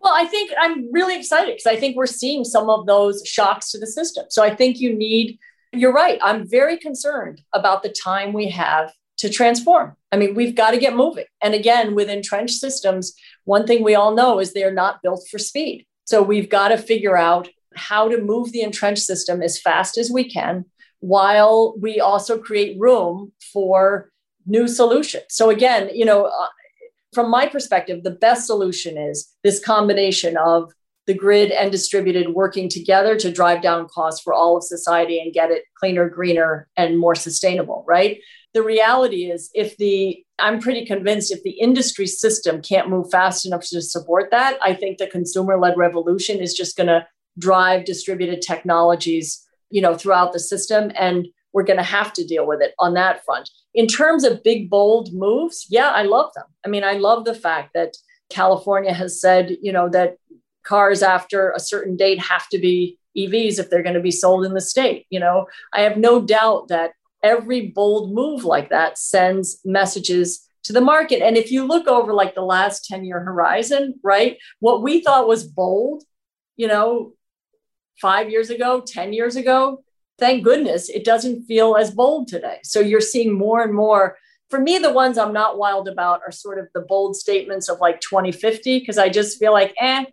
[0.00, 3.70] Well, I think I'm really excited because I think we're seeing some of those shocks
[3.72, 4.26] to the system.
[4.30, 5.38] So I think you need,
[5.72, 6.18] you're right.
[6.22, 9.96] I'm very concerned about the time we have to transform.
[10.12, 11.24] I mean, we've got to get moving.
[11.42, 15.38] And again, with entrenched systems, one thing we all know is they're not built for
[15.38, 15.86] speed.
[16.04, 20.10] So we've got to figure out how to move the entrenched system as fast as
[20.10, 20.64] we can
[21.00, 24.10] while we also create room for
[24.46, 25.24] new solutions.
[25.28, 26.46] So again, you know, uh,
[27.12, 30.72] from my perspective, the best solution is this combination of
[31.06, 35.32] the grid and distributed working together to drive down costs for all of society and
[35.32, 38.18] get it cleaner, greener, and more sustainable, right?
[38.54, 43.46] The reality is, if the I'm pretty convinced if the industry system can't move fast
[43.46, 47.06] enough to support that, I think the consumer led revolution is just going to
[47.38, 52.46] drive distributed technologies you know throughout the system and we're going to have to deal
[52.46, 53.48] with it on that front.
[53.72, 56.46] In terms of big bold moves yeah i love them.
[56.64, 57.96] I mean i love the fact that
[58.28, 60.16] california has said you know that
[60.64, 64.44] cars after a certain date have to be evs if they're going to be sold
[64.44, 65.46] in the state you know?
[65.72, 71.22] I have no doubt that every bold move like that sends messages to the market.
[71.22, 75.28] And if you look over like the last 10 year horizon right what we thought
[75.28, 76.02] was bold
[76.56, 77.12] you know
[78.00, 79.82] five years ago, 10 years ago,
[80.18, 82.58] thank goodness it doesn't feel as bold today.
[82.62, 84.16] So you're seeing more and more.
[84.48, 87.80] For me, the ones I'm not wild about are sort of the bold statements of
[87.80, 90.04] like 2050, because I just feel like, eh,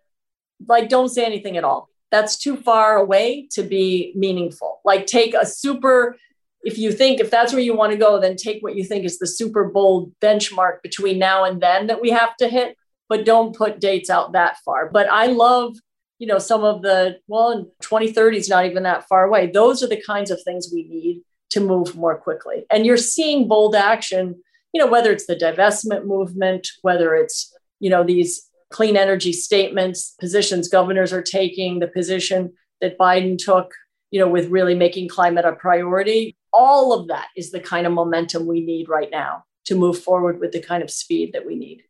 [0.68, 1.90] like don't say anything at all.
[2.12, 4.82] That's too far away to be meaningful.
[4.86, 6.18] Like take a super,
[6.64, 9.06] if you think, if that's where you want to go, then take what you think
[9.06, 12.78] is the super bold benchmark between now and then that we have to hit,
[13.10, 14.90] but don't put dates out that far.
[14.90, 15.76] But I love
[16.24, 19.52] you know, some of the, well, 2030 is not even that far away.
[19.52, 22.64] Those are the kinds of things we need to move more quickly.
[22.72, 27.90] And you're seeing bold action, you know, whether it's the divestment movement, whether it's, you
[27.90, 33.74] know, these clean energy statements, positions governors are taking, the position that Biden took,
[34.10, 36.38] you know, with really making climate a priority.
[36.54, 40.40] All of that is the kind of momentum we need right now to move forward
[40.40, 41.84] with the kind of speed that we need.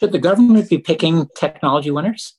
[0.00, 2.34] Should the government be picking technology winners?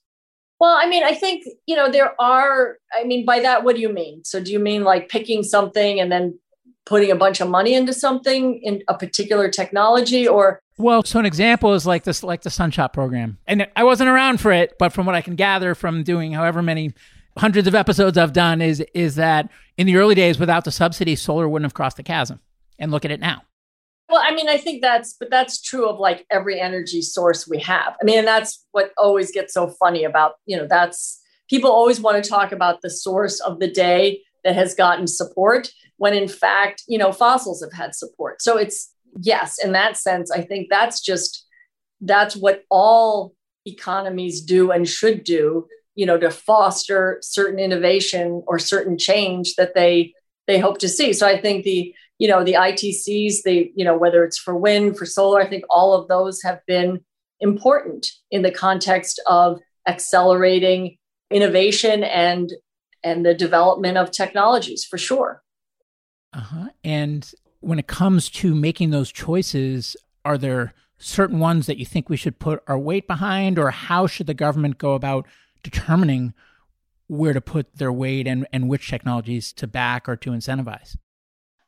[0.60, 3.80] Well, I mean, I think, you know, there are, I mean, by that, what do
[3.80, 4.24] you mean?
[4.24, 6.38] So do you mean like picking something and then
[6.84, 10.60] putting a bunch of money into something in a particular technology or?
[10.78, 13.38] Well, so an example is like this, like the Sunshot program.
[13.46, 16.62] And I wasn't around for it, but from what I can gather from doing however
[16.62, 16.92] many
[17.36, 21.14] hundreds of episodes I've done is, is that in the early days without the subsidy,
[21.14, 22.40] solar wouldn't have crossed the chasm.
[22.80, 23.42] And look at it now.
[24.08, 27.58] Well, I mean, I think that's, but that's true of like every energy source we
[27.60, 27.94] have.
[28.00, 32.00] I mean, and that's what always gets so funny about, you know, that's people always
[32.00, 36.28] want to talk about the source of the day that has gotten support when in
[36.28, 38.40] fact, you know, fossils have had support.
[38.40, 41.44] So it's, yes, in that sense, I think that's just,
[42.00, 43.34] that's what all
[43.66, 45.66] economies do and should do,
[45.96, 50.14] you know, to foster certain innovation or certain change that they,
[50.46, 51.12] they hope to see.
[51.12, 54.96] So I think the, you know the itcs they you know whether it's for wind
[54.96, 57.00] for solar i think all of those have been
[57.40, 60.96] important in the context of accelerating
[61.30, 62.52] innovation and
[63.04, 65.42] and the development of technologies for sure
[66.32, 66.68] uh-huh.
[66.84, 72.08] and when it comes to making those choices are there certain ones that you think
[72.08, 75.26] we should put our weight behind, or how should the government go about
[75.62, 76.34] determining
[77.06, 80.96] where to put their weight and, and which technologies to back or to incentivize?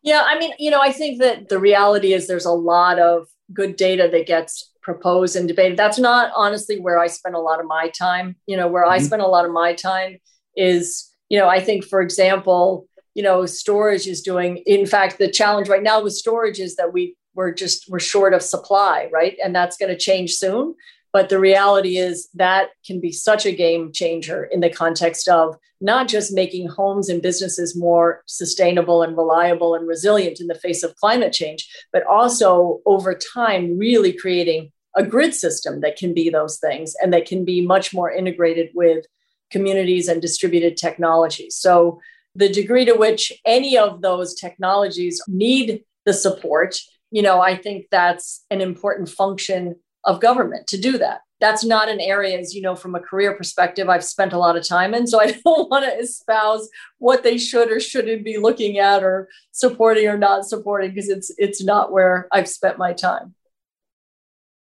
[0.02, 3.28] Yeah, I mean, you know, I think that the reality is there's a lot of
[3.52, 5.76] good data that gets proposed and debated.
[5.76, 8.36] That's not honestly where I spend a lot of my time.
[8.46, 8.92] You know, where mm-hmm.
[8.92, 10.18] I spend a lot of my time
[10.56, 15.30] is, you know, I think, for example, you know, storage is doing, in fact, the
[15.30, 19.36] challenge right now with storage is that we we're just we're short of supply, right?
[19.42, 20.74] And that's going to change soon.
[21.12, 25.56] But the reality is that can be such a game changer in the context of
[25.80, 30.82] not just making homes and businesses more sustainable and reliable and resilient in the face
[30.82, 36.28] of climate change, but also over time, really creating a grid system that can be
[36.28, 39.06] those things and that can be much more integrated with
[39.50, 41.56] communities and distributed technologies.
[41.56, 42.00] So,
[42.36, 46.78] the degree to which any of those technologies need the support,
[47.10, 51.20] you know, I think that's an important function of government to do that.
[51.40, 54.56] That's not an area, as you know, from a career perspective, I've spent a lot
[54.56, 55.06] of time in.
[55.06, 59.28] So I don't want to espouse what they should or shouldn't be looking at or
[59.52, 63.34] supporting or not supporting because it's it's not where I've spent my time.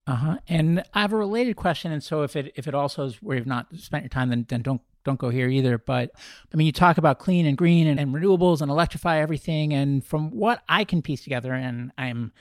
[0.06, 0.38] Uh huh.
[0.48, 3.38] And I have a related question, and so if it if it also is where
[3.38, 5.78] you've not spent your time, then then don't don't go here either.
[5.78, 6.12] But
[6.54, 10.06] I mean, you talk about clean and green and, and renewables and electrify everything, and
[10.06, 12.32] from what I can piece together, and I'm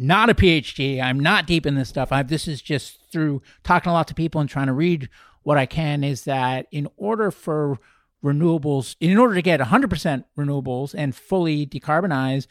[0.00, 1.00] not a PhD.
[1.00, 2.10] I'm not deep in this stuff.
[2.10, 5.10] I've, this is just through talking a lot to people and trying to read
[5.42, 6.02] what I can.
[6.02, 7.78] Is that in order for
[8.24, 12.46] renewables, in order to get 100% renewables and fully decarbonize,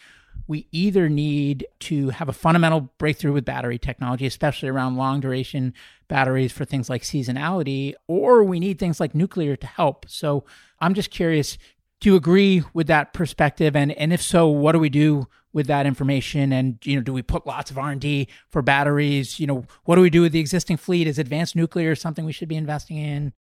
[0.47, 5.73] we either need to have a fundamental breakthrough with battery technology, especially around long duration
[6.07, 10.05] batteries for things like seasonality, or we need things like nuclear to help.
[10.07, 10.45] So
[10.79, 11.57] I'm just curious
[11.99, 15.67] do you agree with that perspective and and if so what do we do with
[15.67, 16.51] that information?
[16.53, 19.39] And you know do we put lots of r&d for batteries?
[19.39, 21.07] You know what do we do with the existing fleet?
[21.07, 23.33] Is advanced nuclear something we should be investing in?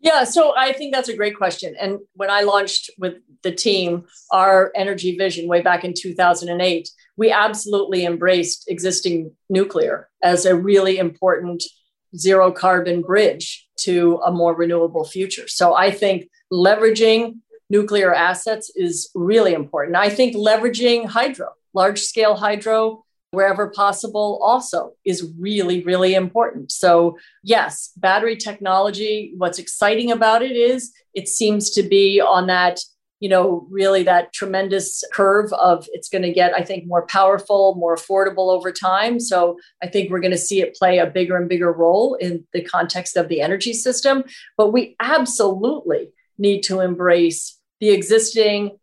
[0.00, 1.74] Yeah so i think that's a great question.
[1.80, 7.30] And when i launched with the team our energy vision way back in 2008 we
[7.30, 11.62] absolutely embraced existing nuclear as a really important
[12.16, 15.48] zero carbon bridge to a more renewable future.
[15.48, 17.36] So i think leveraging
[17.70, 19.96] nuclear assets is really important.
[19.96, 26.72] I think leveraging hydro, large scale hydro, wherever possible, also is really, really important.
[26.72, 32.80] So, yes, battery technology, what's exciting about it is it seems to be on that
[33.20, 37.74] you know, really that tremendous curve of it's going to get, I think, more powerful,
[37.74, 39.20] more affordable over time.
[39.20, 42.46] So I think we're going to see it play a bigger and bigger role in
[42.54, 44.24] the context of the energy system.
[44.56, 46.08] But we absolutely
[46.38, 48.78] need to embrace the existing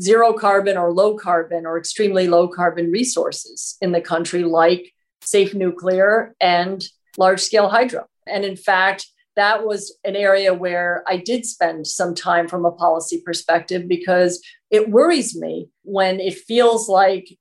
[0.00, 5.54] zero carbon or low carbon or extremely low carbon resources in the country, like safe
[5.54, 6.84] nuclear and
[7.16, 8.06] large scale hydro.
[8.26, 12.72] And in fact, that was an area where I did spend some time from a
[12.72, 17.38] policy perspective because it worries me when it feels like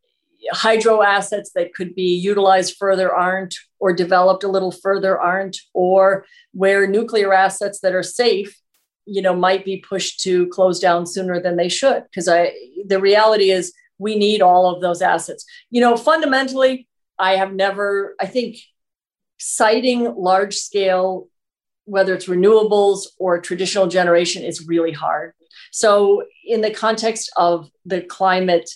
[0.51, 6.25] hydro assets that could be utilized further aren't, or developed a little further aren't, or
[6.53, 8.61] where nuclear assets that are safe
[9.05, 12.51] you know might be pushed to close down sooner than they should because i
[12.85, 16.87] the reality is we need all of those assets you know fundamentally
[17.19, 18.57] i have never i think
[19.37, 21.27] siting large scale
[21.85, 25.33] whether it's renewables or traditional generation is really hard
[25.71, 28.69] so in the context of the climate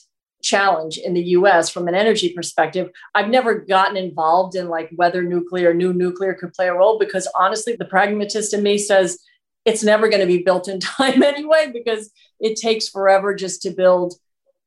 [0.45, 2.89] challenge in the US from an energy perspective.
[3.13, 7.27] I've never gotten involved in like whether nuclear, new nuclear could play a role because
[7.35, 9.19] honestly, the pragmatist in me says
[9.65, 13.71] it's never going to be built in time anyway because it takes forever just to
[13.71, 14.15] build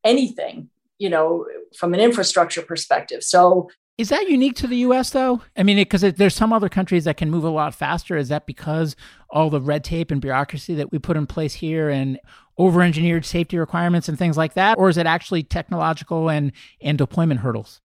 [0.04, 0.68] anything
[0.98, 1.46] you know
[1.76, 3.68] from an infrastructure perspective so
[3.98, 5.42] is that unique to the US though?
[5.56, 8.16] I mean, because there's some other countries that can move a lot faster.
[8.16, 8.94] Is that because
[9.28, 12.20] all the red tape and bureaucracy that we put in place here and
[12.58, 14.78] over engineered safety requirements and things like that?
[14.78, 17.80] Or is it actually technological and, and deployment hurdles?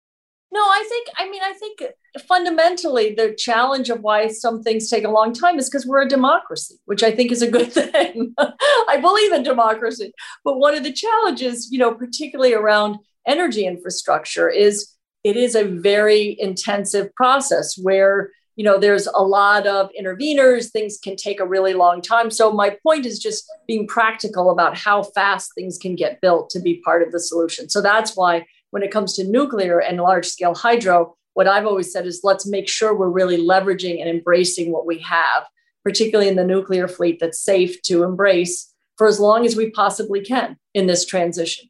[0.53, 1.81] No, I think, I mean, I think
[2.27, 6.07] fundamentally the challenge of why some things take a long time is because we're a
[6.07, 8.35] democracy, which I think is a good thing.
[8.37, 10.13] I believe in democracy.
[10.45, 14.93] But one of the challenges, you know, particularly around energy infrastructure, is
[15.23, 20.99] it is a very intensive process where you know there's a lot of interveners things
[21.03, 25.01] can take a really long time so my point is just being practical about how
[25.01, 28.81] fast things can get built to be part of the solution so that's why when
[28.81, 32.67] it comes to nuclear and large scale hydro, what I've always said is let's make
[32.67, 35.45] sure we're really leveraging and embracing what we have,
[35.83, 40.21] particularly in the nuclear fleet that's safe to embrace for as long as we possibly
[40.21, 41.69] can in this transition.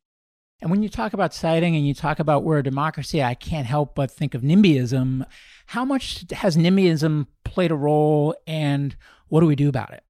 [0.62, 3.68] And when you talk about siting and you talk about we're a democracy, I can't
[3.68, 5.26] help but think of NIMBYism.
[5.66, 8.96] How much has NIMBYism played a role and
[9.28, 10.06] what do we do about it?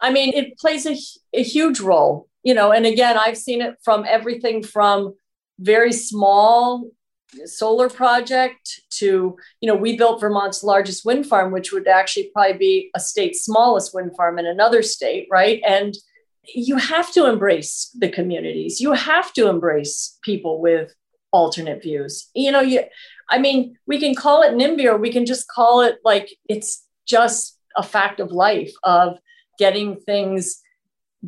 [0.00, 0.96] I mean, it plays a,
[1.38, 5.14] a huge role, you know, and again, I've seen it from everything from
[5.58, 6.90] very small
[7.44, 12.56] solar project to, you know, we built Vermont's largest wind farm, which would actually probably
[12.56, 15.60] be a state's smallest wind farm in another state, right?
[15.66, 15.94] And
[16.54, 18.80] you have to embrace the communities.
[18.80, 20.94] You have to embrace people with
[21.32, 22.28] alternate views.
[22.34, 22.84] You know, you
[23.28, 26.86] I mean, we can call it NIMBY or we can just call it like it's
[27.06, 29.18] just a fact of life of
[29.58, 30.60] getting things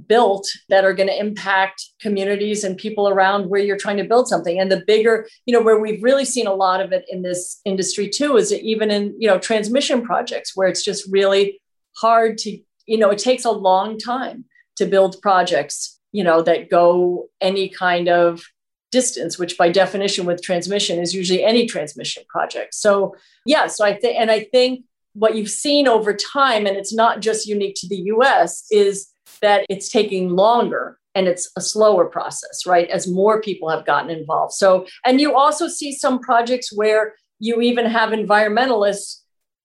[0.07, 4.29] built that are going to impact communities and people around where you're trying to build
[4.29, 7.23] something and the bigger you know where we've really seen a lot of it in
[7.23, 11.61] this industry too is even in you know transmission projects where it's just really
[11.97, 14.45] hard to you know it takes a long time
[14.79, 18.43] to build projects, you know, that go any kind of
[18.91, 22.75] distance, which by definition with transmission is usually any transmission project.
[22.75, 23.15] So
[23.45, 24.85] yeah, so I think and I think
[25.15, 29.09] what you've seen over time, and it's not just unique to the US, is
[29.41, 32.89] that it's taking longer and it's a slower process, right?
[32.91, 34.53] As more people have gotten involved.
[34.55, 39.21] So, and you also see some projects where you even have environmentalists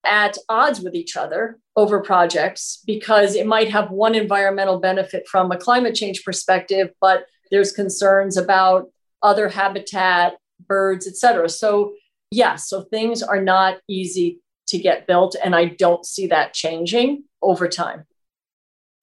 [0.06, 5.52] at odds with each other over projects because it might have one environmental benefit from
[5.52, 10.36] a climate change perspective, but there's concerns about other habitat,
[10.68, 11.48] birds, et cetera.
[11.50, 11.94] So,
[12.32, 15.36] yes, yeah, so things are not easy to get built.
[15.44, 18.06] And I don't see that changing over time.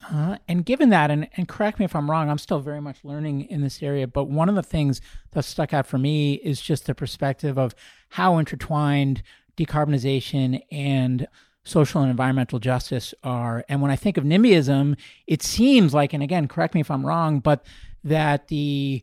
[0.09, 3.05] Uh, and given that, and, and correct me if I'm wrong, I'm still very much
[3.05, 4.07] learning in this area.
[4.07, 5.01] But one of the things
[5.33, 7.75] that stuck out for me is just the perspective of
[8.11, 9.23] how intertwined
[9.57, 11.29] decarbonization and
[11.65, 13.65] social and environmental justice are.
[13.69, 14.97] And when I think of NIMBYism,
[15.27, 17.65] it seems like, and again, correct me if I'm wrong, but
[18.03, 19.03] that the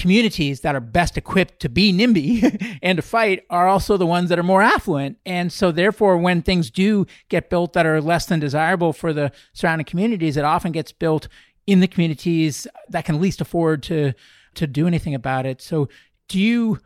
[0.00, 4.30] communities that are best equipped to be NIMBY and to fight are also the ones
[4.30, 5.18] that are more affluent.
[5.26, 9.30] And so, therefore, when things do get built that are less than desirable for the
[9.52, 11.28] surrounding communities, it often gets built
[11.66, 14.14] in the communities that can least afford to
[14.54, 15.60] to do anything about it.
[15.60, 15.88] So,
[16.28, 16.78] do you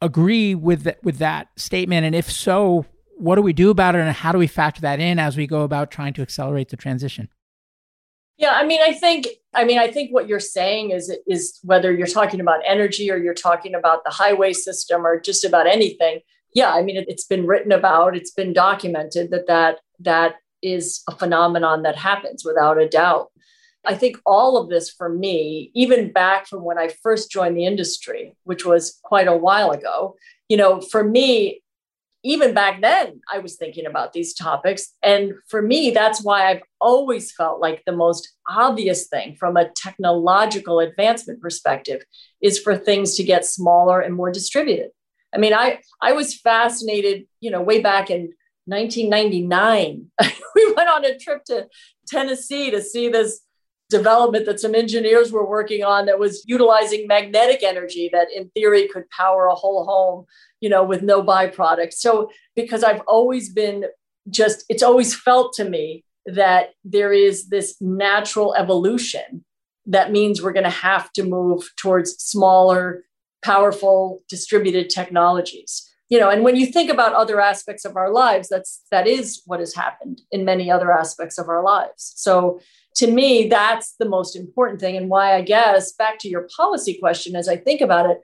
[0.00, 2.06] agree with with that statement?
[2.06, 2.86] And if so,
[3.18, 5.46] what do we do about it and how do we factor that in as we
[5.46, 7.28] go about trying to accelerate the transition?
[8.38, 11.92] Yeah, I mean, I think, I mean, I think what you're saying is is whether
[11.92, 16.20] you're talking about energy or you're talking about the highway system or just about anything.
[16.54, 21.02] Yeah, I mean, it, it's been written about, it's been documented that that that is
[21.08, 23.28] a phenomenon that happens without a doubt.
[23.84, 27.66] I think all of this for me, even back from when I first joined the
[27.66, 30.14] industry, which was quite a while ago,
[30.48, 31.61] you know, for me,
[32.24, 34.94] even back then, I was thinking about these topics.
[35.02, 39.68] And for me, that's why I've always felt like the most obvious thing from a
[39.70, 42.02] technological advancement perspective
[42.40, 44.90] is for things to get smaller and more distributed.
[45.34, 48.32] I mean, I, I was fascinated, you know, way back in
[48.66, 50.10] 1999.
[50.54, 51.66] we went on a trip to
[52.06, 53.40] Tennessee to see this
[53.92, 58.88] development that some engineers were working on that was utilizing magnetic energy that in theory
[58.88, 60.24] could power a whole home
[60.60, 63.84] you know with no byproduct so because i've always been
[64.30, 69.44] just it's always felt to me that there is this natural evolution
[69.86, 73.04] that means we're going to have to move towards smaller
[73.44, 78.48] powerful distributed technologies you know and when you think about other aspects of our lives
[78.48, 82.60] that's that is what has happened in many other aspects of our lives so
[82.96, 84.96] to me, that's the most important thing.
[84.96, 88.20] And why I guess back to your policy question, as I think about it,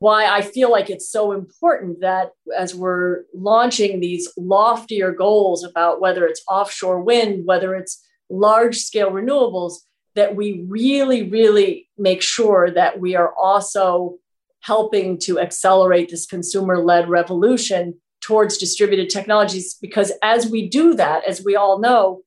[0.00, 6.00] why I feel like it's so important that as we're launching these loftier goals about
[6.00, 9.74] whether it's offshore wind, whether it's large scale renewables,
[10.14, 14.18] that we really, really make sure that we are also
[14.62, 19.76] helping to accelerate this consumer led revolution towards distributed technologies.
[19.80, 22.22] Because as we do that, as we all know,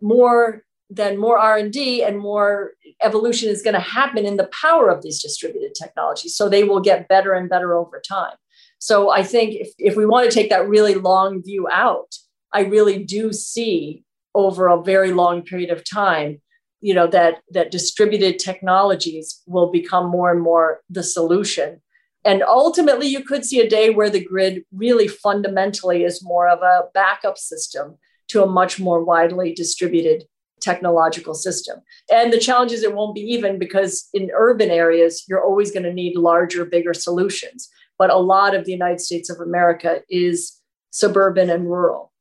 [0.00, 5.02] more than more r&d and more evolution is going to happen in the power of
[5.02, 8.34] these distributed technologies so they will get better and better over time
[8.78, 12.16] so i think if, if we want to take that really long view out
[12.52, 14.02] i really do see
[14.34, 16.40] over a very long period of time
[16.80, 21.80] you know that that distributed technologies will become more and more the solution
[22.24, 26.60] and ultimately you could see a day where the grid really fundamentally is more of
[26.60, 27.96] a backup system
[28.28, 30.24] to a much more widely distributed
[30.60, 31.80] technological system.
[32.12, 35.84] And the challenge is it won't be even because in urban areas, you're always going
[35.84, 37.68] to need larger, bigger solutions.
[37.98, 40.60] But a lot of the United States of America is
[40.90, 42.12] suburban and rural.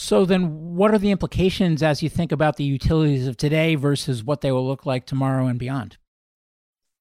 [0.00, 4.24] So, then what are the implications as you think about the utilities of today versus
[4.24, 5.98] what they will look like tomorrow and beyond?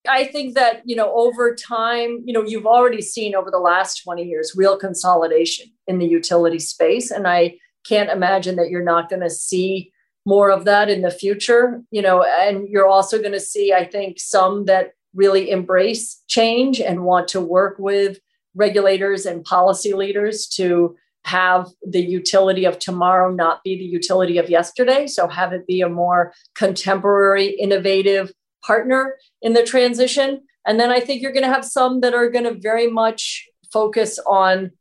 [0.08, 4.04] I think that, you know, over time, you know, you've already seen over the last
[4.04, 7.10] 20 years real consolidation in the utility space.
[7.10, 7.56] And I
[7.88, 9.93] can't imagine that you're not going to see
[10.26, 13.86] more of that in the future, you know, and you're also going to see, I
[13.86, 18.20] think, some that really embrace change and want to work with
[18.56, 20.97] regulators and policy leaders to
[21.30, 25.06] have the utility of tomorrow not be the utility of yesterday.
[25.08, 28.32] So have it be a more contemporary, innovative
[28.66, 30.42] partner in the transition.
[30.66, 33.48] And then I think you're going to have some that are going to very much
[33.72, 34.72] focus on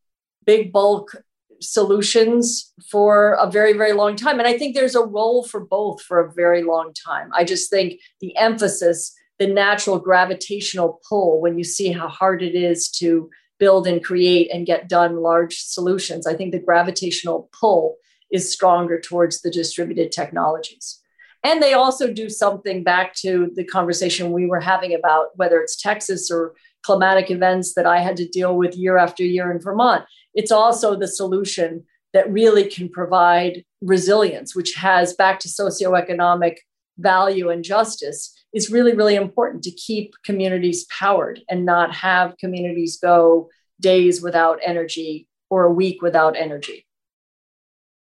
[0.44, 1.16] big bulk
[1.61, 4.38] solutions for a very, very long time.
[4.38, 7.30] And I think there's a role for both for a very long time.
[7.34, 12.55] I just think the emphasis, the natural gravitational pull, when you see how hard it
[12.55, 13.28] is to
[13.59, 17.96] build and create and get done large solutions, I think the gravitational pull
[18.30, 21.00] is stronger towards the distributed technologies.
[21.44, 25.80] And they also do something back to the conversation we were having about whether it's
[25.80, 30.04] Texas or climatic events that I had to deal with year after year in Vermont.
[30.34, 36.56] It's also the solution that really can provide resilience, which has back to socioeconomic
[36.98, 42.99] value and justice, is really, really important to keep communities powered and not have communities
[43.01, 43.49] go
[43.80, 46.86] days without energy or a week without energy.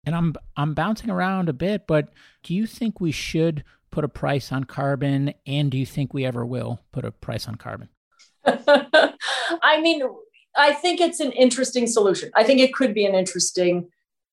[0.04, 2.12] And I'm I'm bouncing around a bit, but
[2.42, 3.62] do you think we should
[3.92, 7.46] put a price on carbon and do you think we ever will put a price
[7.46, 7.88] on carbon?
[8.44, 10.02] I mean,
[10.56, 12.30] I think it's an interesting solution.
[12.34, 13.88] I think it could be an interesting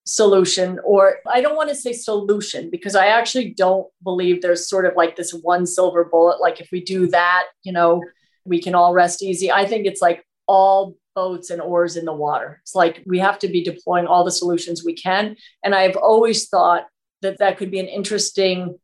[0.10, 4.86] solution, or I don't want to say solution because I actually don't believe there's sort
[4.86, 6.41] of like this one silver bullet.
[6.41, 8.03] Like, if we do that, you know,
[8.43, 9.51] we can all rest easy.
[9.51, 12.60] I think it's like all boats and oars in the water.
[12.64, 15.36] It's like we have to be deploying all the solutions we can.
[15.64, 16.88] And I've always thought
[17.22, 18.80] that that could be an interesting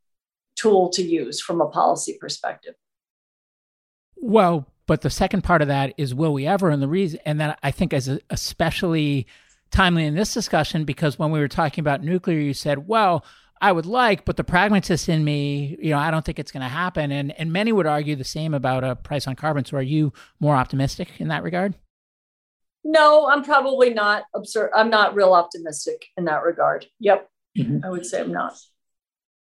[0.56, 2.76] tool to use from a policy perspective.
[4.16, 6.70] Well, but the second part of that is will we ever?
[6.70, 9.28] And the reason, and that I think is especially
[9.76, 13.26] timely in this discussion because when we were talking about nuclear, you said, well,
[13.62, 16.64] I would like, but the pragmatist in me, you know, I don't think it's going
[16.64, 17.12] to happen.
[17.12, 19.66] And and many would argue the same about a price on carbon.
[19.66, 21.76] So are you more optimistic in that regard?
[22.84, 24.72] No, I'm probably not absurd.
[24.76, 26.86] I'm not real optimistic in that regard.
[27.00, 27.30] Yep.
[27.58, 27.80] Mm-hmm.
[27.84, 28.58] I would say I'm not.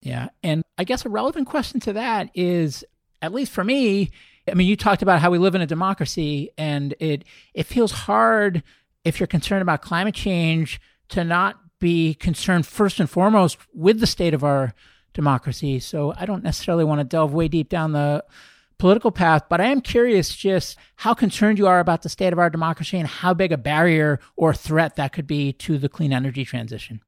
[0.00, 0.28] Yeah.
[0.42, 2.84] And I guess a relevant question to that is,
[3.20, 4.10] at least for me,
[4.48, 7.24] I mean, you talked about how we live in a democracy, and it
[7.54, 8.62] it feels hard
[9.06, 10.80] if you're concerned about climate change
[11.10, 14.74] to not be concerned first and foremost with the state of our
[15.14, 15.78] democracy.
[15.78, 18.24] So I don't necessarily want to delve way deep down the
[18.78, 22.38] political path, but I am curious just how concerned you are about the state of
[22.40, 26.12] our democracy and how big a barrier or threat that could be to the clean
[26.12, 27.00] energy transition.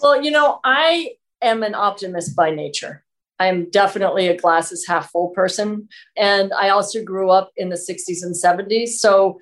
[0.00, 3.04] Well, you know, I am an optimist by nature.
[3.40, 5.88] I'm definitely a glasses half full person.
[6.16, 8.90] And I also grew up in the 60s and 70s.
[8.90, 9.40] So,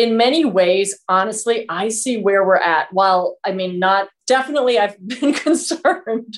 [0.00, 2.92] in many ways, honestly, I see where we're at.
[2.92, 6.36] While I mean, not definitely, I've been concerned.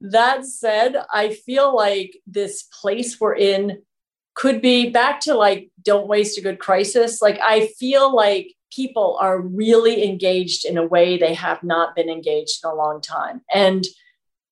[0.00, 3.82] that said, I feel like this place we're in
[4.34, 7.20] could be back to like, don't waste a good crisis.
[7.20, 12.08] Like, I feel like people are really engaged in a way they have not been
[12.08, 13.42] engaged in a long time.
[13.52, 13.84] And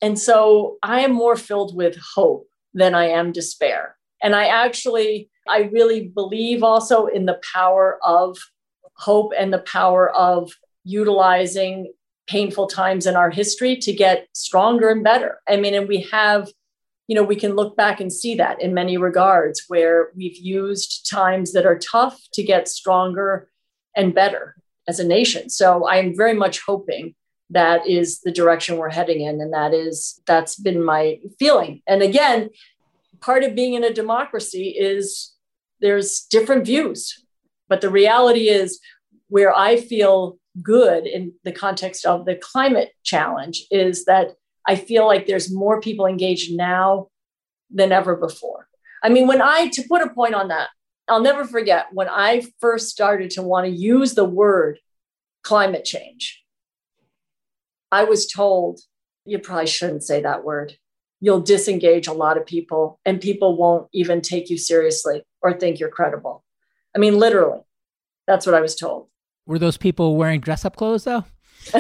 [0.00, 3.96] and so I am more filled with hope than I am despair.
[4.22, 8.38] And I actually, I really believe also in the power of
[8.94, 10.52] hope and the power of
[10.84, 11.92] utilizing
[12.26, 15.40] painful times in our history to get stronger and better.
[15.48, 16.50] I mean, and we have,
[17.06, 21.08] you know, we can look back and see that in many regards where we've used
[21.10, 23.48] times that are tough to get stronger
[23.96, 25.48] and better as a nation.
[25.48, 27.14] So I'm very much hoping
[27.50, 32.02] that is the direction we're heading in and that is that's been my feeling and
[32.02, 32.50] again
[33.20, 35.32] part of being in a democracy is
[35.80, 37.24] there's different views
[37.68, 38.80] but the reality is
[39.28, 44.32] where i feel good in the context of the climate challenge is that
[44.66, 47.08] i feel like there's more people engaged now
[47.70, 48.68] than ever before
[49.02, 50.68] i mean when i to put a point on that
[51.08, 54.78] i'll never forget when i first started to want to use the word
[55.42, 56.42] climate change
[57.90, 58.80] I was told
[59.24, 60.76] you probably shouldn't say that word.
[61.20, 65.80] You'll disengage a lot of people, and people won't even take you seriously or think
[65.80, 66.44] you're credible.
[66.94, 67.60] I mean, literally,
[68.26, 69.08] that's what I was told.
[69.46, 71.24] Were those people wearing dress up clothes, though?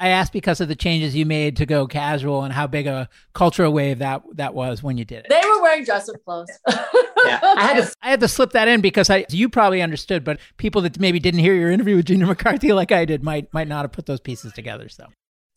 [0.00, 3.08] I asked because of the changes you made to go casual and how big a
[3.32, 5.26] cultural wave that that was when you did it.
[5.28, 6.50] They were wearing dress up clothes.
[6.68, 10.22] yeah, I had to I had to slip that in because I you probably understood,
[10.22, 13.52] but people that maybe didn't hear your interview with Gina McCarthy like I did might
[13.52, 14.88] might not have put those pieces together.
[14.88, 15.06] So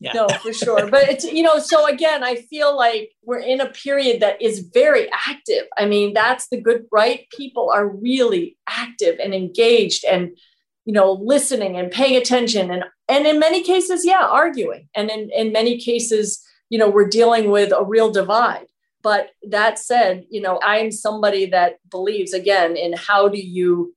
[0.02, 0.14] yeah.
[0.14, 0.90] no, for sure.
[0.90, 4.60] But it's, you know, so again, I feel like we're in a period that is
[4.74, 5.68] very active.
[5.78, 7.28] I mean, that's the good, right?
[7.38, 10.36] People are really active and engaged and,
[10.86, 14.90] you know, listening and paying attention and, and in many cases, yeah, arguing.
[14.96, 18.66] And in, in many cases, you know, we're dealing with a real divide.
[19.04, 23.94] But that said, you know, I'm somebody that believes again in how do you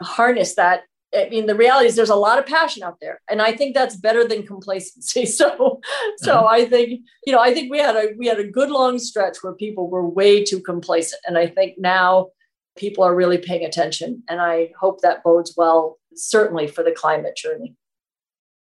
[0.00, 0.82] harness that
[1.16, 3.74] I mean, the reality is there's a lot of passion out there, and I think
[3.74, 5.26] that's better than complacency.
[5.34, 5.80] So,
[6.18, 6.46] so mm-hmm.
[6.46, 9.38] I think you know, I think we had a we had a good long stretch
[9.42, 12.28] where people were way too complacent, and I think now
[12.76, 17.36] people are really paying attention, and I hope that bodes well, certainly for the climate
[17.36, 17.74] journey.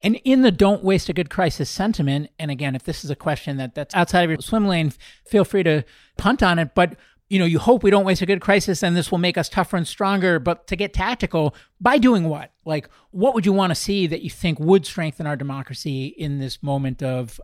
[0.02, 3.16] And in the don't waste a good crisis sentiment, and again, if this is a
[3.16, 4.94] question that that's outside of your swim lane,
[5.26, 5.84] feel free to
[6.18, 6.76] punt on it.
[6.76, 6.96] But
[7.30, 9.50] you know, you hope we don't waste a good crisis and this will make us
[9.50, 10.40] tougher and stronger.
[10.40, 12.52] But to get tactical, by doing what?
[12.66, 16.40] Like, what would you want to see that you think would strengthen our democracy in
[16.40, 17.40] this moment of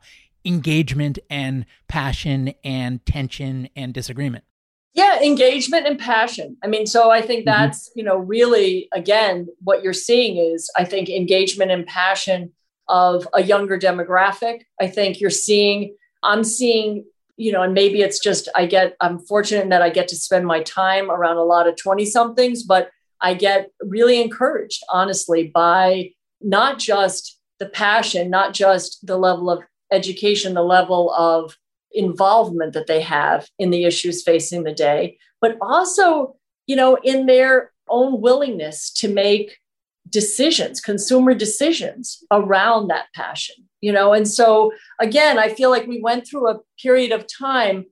[0.46, 4.44] engagement and passion and tension and disagreement?
[4.94, 6.58] Yeah, engagement and passion.
[6.64, 7.62] I mean, so I think mm-hmm.
[7.62, 8.00] that's, mm-hmm.
[8.00, 12.52] you know, really, again, what you're seeing is, I think, engagement and passion
[12.88, 14.64] of a younger demographic.
[14.80, 17.06] I think you're seeing, I'm seeing
[17.42, 20.46] you know, and maybe it's just I get, I'm fortunate that I get to spend
[20.46, 26.12] my time around a lot of 20 somethings, but I get really encouraged, honestly, by
[26.40, 31.58] not just the passion, not just the level of education, the level of
[31.92, 36.36] involvement that they have in the issues facing the day, but also,
[36.68, 39.58] you know, in their own willingness to make
[40.10, 44.14] decisions, consumer decisions around that passion you know?
[44.14, 47.86] And so again i feel like we went through a period of time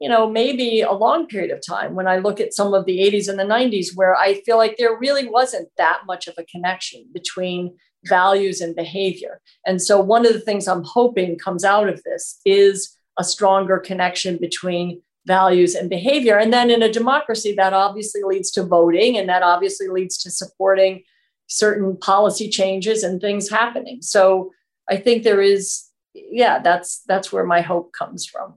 [0.00, 2.98] you know maybe a long period of time when i look at some of the
[2.98, 6.44] 80s and the 90s where i feel like there really wasn't that much of a
[6.44, 9.40] connection between values and behavior.
[9.66, 13.78] And so one of the things i'm hoping comes out of this is a stronger
[13.78, 16.38] connection between values and behavior.
[16.38, 20.30] And then in a democracy that obviously leads to voting and that obviously leads to
[20.30, 21.02] supporting
[21.46, 24.50] certain policy changes and things happening so
[24.88, 25.84] I think there is,
[26.14, 28.54] yeah, that's that's where my hope comes from.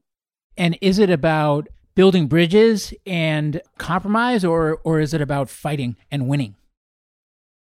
[0.58, 6.28] And is it about building bridges and compromise, or or is it about fighting and
[6.28, 6.56] winning?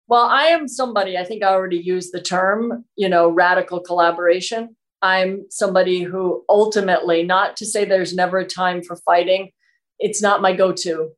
[0.09, 4.75] Well, I am somebody, I think I already used the term, you know, radical collaboration.
[5.03, 9.51] I'm somebody who ultimately, not to say there's never a time for fighting,
[9.99, 11.11] it's not my go to.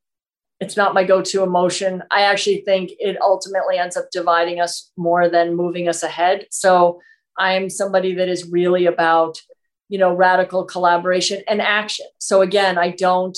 [0.61, 2.03] It's not my go to emotion.
[2.11, 6.47] I actually think it ultimately ends up dividing us more than moving us ahead.
[6.51, 7.01] So
[7.39, 9.41] I'm somebody that is really about,
[9.89, 12.07] you know, radical collaboration and action.
[12.19, 13.37] So again, I don't,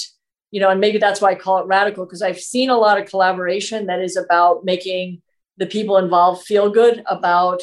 [0.50, 3.00] you know, and maybe that's why I call it radical because I've seen a lot
[3.00, 5.22] of collaboration that is about making
[5.58, 7.62] the people involved feel good about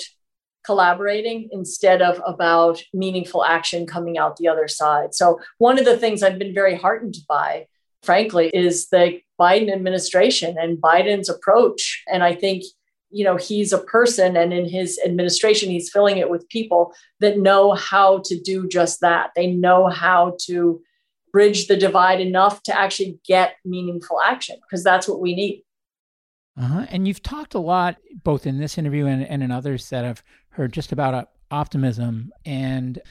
[0.66, 5.14] collaborating instead of about meaningful action coming out the other side.
[5.14, 7.68] So one of the things I've been very heartened by,
[8.04, 12.04] frankly, is the Biden administration and Biden's approach.
[12.12, 12.64] And I think
[13.12, 17.40] you know he's a person and in his administration he's filling it with people that
[17.40, 20.82] know how to do just that they know how to
[21.32, 25.64] bridge the divide enough to actually get meaningful action because that's what we need
[26.60, 26.86] uh-huh.
[26.90, 30.24] and you've talked a lot both in this interview and, and in others that i've
[30.50, 33.02] heard just about optimism and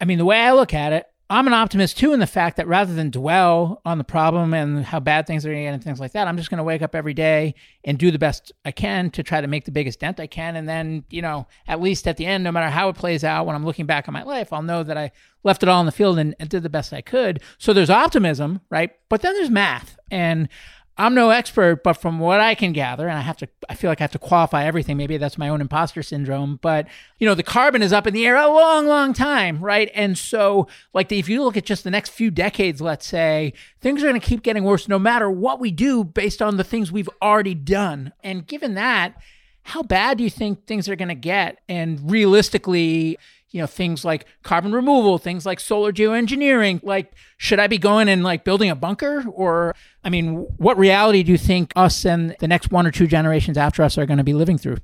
[0.00, 2.58] i mean the way i look at it I'm an optimist too in the fact
[2.58, 6.12] that rather than dwell on the problem and how bad things are and things like
[6.12, 9.10] that, I'm just going to wake up every day and do the best I can
[9.12, 10.54] to try to make the biggest dent I can.
[10.54, 13.46] And then, you know, at least at the end, no matter how it plays out,
[13.46, 15.12] when I'm looking back on my life, I'll know that I
[15.44, 17.40] left it all in the field and, and did the best I could.
[17.56, 18.90] So there's optimism, right?
[19.08, 19.98] But then there's math.
[20.10, 20.50] And
[20.96, 23.90] I'm no expert, but from what I can gather, and I have to, I feel
[23.90, 24.96] like I have to qualify everything.
[24.96, 26.86] Maybe that's my own imposter syndrome, but
[27.18, 29.90] you know, the carbon is up in the air a long, long time, right?
[29.94, 34.04] And so, like, if you look at just the next few decades, let's say, things
[34.04, 36.92] are going to keep getting worse no matter what we do based on the things
[36.92, 38.12] we've already done.
[38.22, 39.14] And given that,
[39.62, 41.58] how bad do you think things are going to get?
[41.68, 43.18] And realistically,
[43.54, 46.80] you know things like carbon removal things like solar geoengineering.
[46.82, 49.24] Like should i be going and like building a bunker?
[49.32, 53.06] Or i mean what reality do you think us and the next one or two
[53.06, 54.78] generations after us are going to be living through?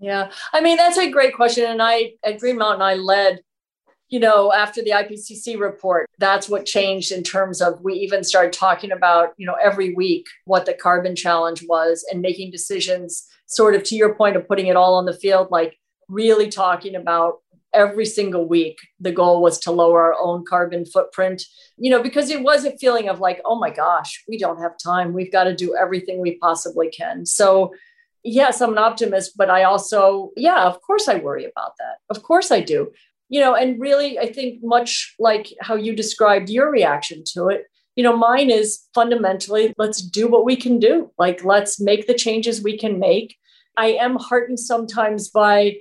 [0.00, 0.30] Yeah.
[0.52, 3.42] I mean that's a great question and i at green mountain i led
[4.08, 8.52] you know after the ipcc report that's what changed in terms of we even started
[8.52, 13.74] talking about you know every week what the carbon challenge was and making decisions sort
[13.74, 17.40] of to your point of putting it all on the field like really talking about
[17.76, 21.44] every single week the goal was to lower our own carbon footprint
[21.76, 24.72] you know because it was a feeling of like oh my gosh we don't have
[24.82, 27.72] time we've got to do everything we possibly can so
[28.26, 31.98] yes, I'm an optimist, but I also, yeah, of course I worry about that.
[32.10, 32.92] Of course I do.
[33.28, 37.64] You know, and really, I think much like how you described your reaction to it,
[37.96, 41.10] you know, mine is fundamentally let's do what we can do.
[41.18, 43.36] Like, let's make the changes we can make.
[43.76, 45.76] I am heartened sometimes by,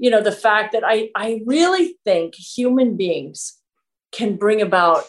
[0.00, 3.58] you know, the fact that I, I really think human beings
[4.12, 5.04] can bring about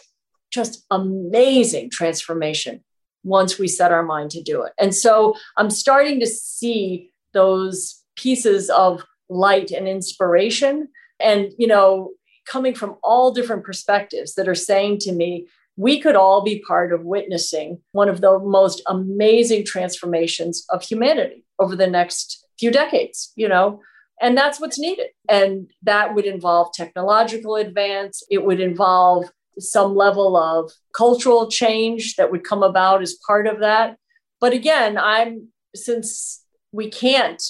[0.50, 2.84] just amazing transformation
[3.24, 4.72] once we set our mind to do it.
[4.78, 10.88] And so I'm starting to see those pieces of light and inspiration
[11.18, 12.10] and you know
[12.46, 16.92] coming from all different perspectives that are saying to me we could all be part
[16.92, 23.32] of witnessing one of the most amazing transformations of humanity over the next few decades
[23.36, 23.80] you know
[24.22, 25.08] and that's what's needed.
[25.28, 28.22] And that would involve technological advance.
[28.30, 29.26] It would involve
[29.58, 33.96] some level of cultural change that would come about as part of that.
[34.40, 37.42] But again, I'm since we can't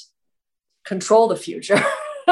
[0.84, 1.80] control the future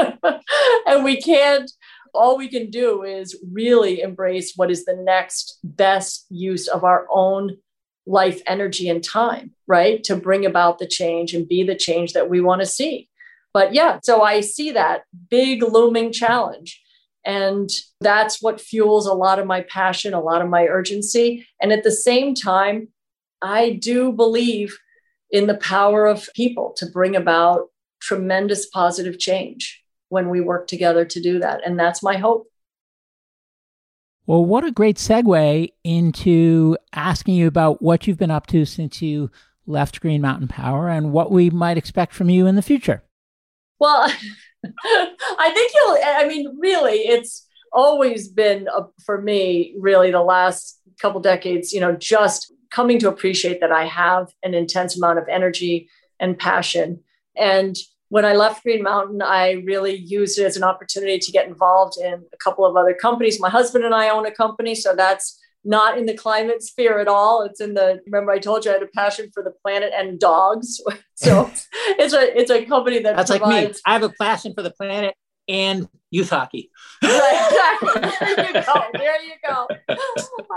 [0.87, 1.71] and we can't
[2.13, 7.07] all we can do is really embrace what is the next best use of our
[7.13, 7.57] own
[8.07, 10.03] life energy and time right?
[10.05, 13.09] To bring about the change and be the change that we want to see
[13.53, 16.81] but yeah so i see that big looming challenge
[17.25, 17.69] and
[18.01, 21.47] that's what fuels a lot of my passion, a lot of my urgency.
[21.61, 22.89] And at the same time,
[23.43, 24.79] I do believe
[25.31, 27.69] in the power of people to bring about
[28.01, 31.61] tremendous positive change when we work together to do that.
[31.65, 32.47] And that's my hope.
[34.27, 39.03] Well, what a great segue into asking you about what you've been up to since
[39.03, 39.31] you
[39.67, 43.03] left Green Mountain Power and what we might expect from you in the future.
[43.81, 44.03] Well,
[44.85, 50.81] I think you'll, I mean, really, it's always been a, for me, really, the last
[51.01, 55.29] couple decades, you know, just coming to appreciate that I have an intense amount of
[55.29, 55.89] energy
[56.21, 57.01] and passion.
[57.37, 57.77] And
[58.11, 61.97] when I left Green Mountain, I really used it as an opportunity to get involved
[61.99, 63.41] in a couple of other companies.
[63.41, 67.09] My husband and I own a company, so that's not in the climate sphere at
[67.09, 67.43] all.
[67.43, 70.19] It's in the remember I told you I had a passion for the planet and
[70.19, 70.81] dogs.
[71.15, 71.51] So
[71.99, 73.81] it's a it's a company that that's provides, like me.
[73.85, 75.15] I have a passion for the planet
[75.51, 76.71] and youth hockey.
[77.03, 78.11] right, exactly.
[78.27, 78.83] There you go.
[78.95, 79.69] There you go.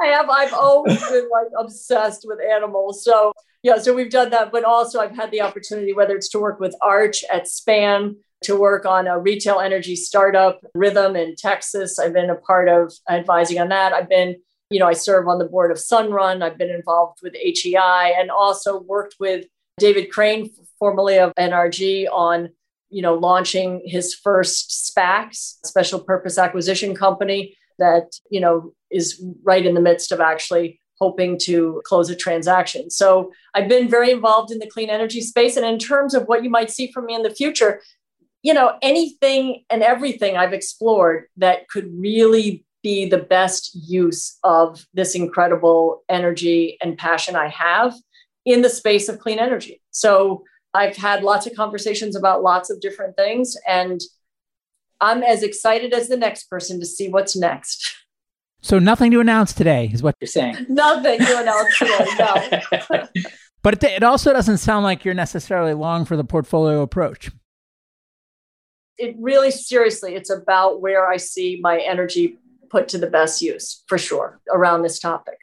[0.02, 3.04] I have I've always been like obsessed with animals.
[3.04, 6.40] So yeah, so we've done that, but also I've had the opportunity, whether it's to
[6.40, 12.00] work with Arch at Span, to work on a retail energy startup, Rhythm in Texas.
[12.00, 13.94] I've been a part of advising on that.
[13.94, 14.38] I've been
[14.70, 16.42] you know, I serve on the board of Sunrun.
[16.42, 19.46] I've been involved with HEI and also worked with
[19.78, 20.50] David Crane,
[20.80, 22.50] formerly of NRG, on
[22.90, 29.66] you know launching his first SPACs, special purpose acquisition company that you know is right
[29.66, 32.90] in the midst of actually hoping to close a transaction.
[32.90, 36.44] So I've been very involved in the clean energy space, and in terms of what
[36.44, 37.82] you might see from me in the future,
[38.44, 44.86] you know anything and everything I've explored that could really be the best use of
[44.94, 47.96] this incredible energy and passion I have
[48.46, 49.82] in the space of clean energy.
[49.92, 54.02] So I've had lots of conversations about lots of different things, and
[55.00, 57.96] I'm as excited as the next person to see what's next.
[58.62, 60.56] So nothing to announce today is what you're saying.
[60.70, 62.06] nothing to announce today.
[62.18, 63.08] No.
[63.62, 67.30] but it, it also doesn't sound like you're necessarily long for the portfolio approach.
[68.98, 72.38] It really, seriously, it's about where I see my energy
[72.74, 75.38] put to the best use for sure around this topic.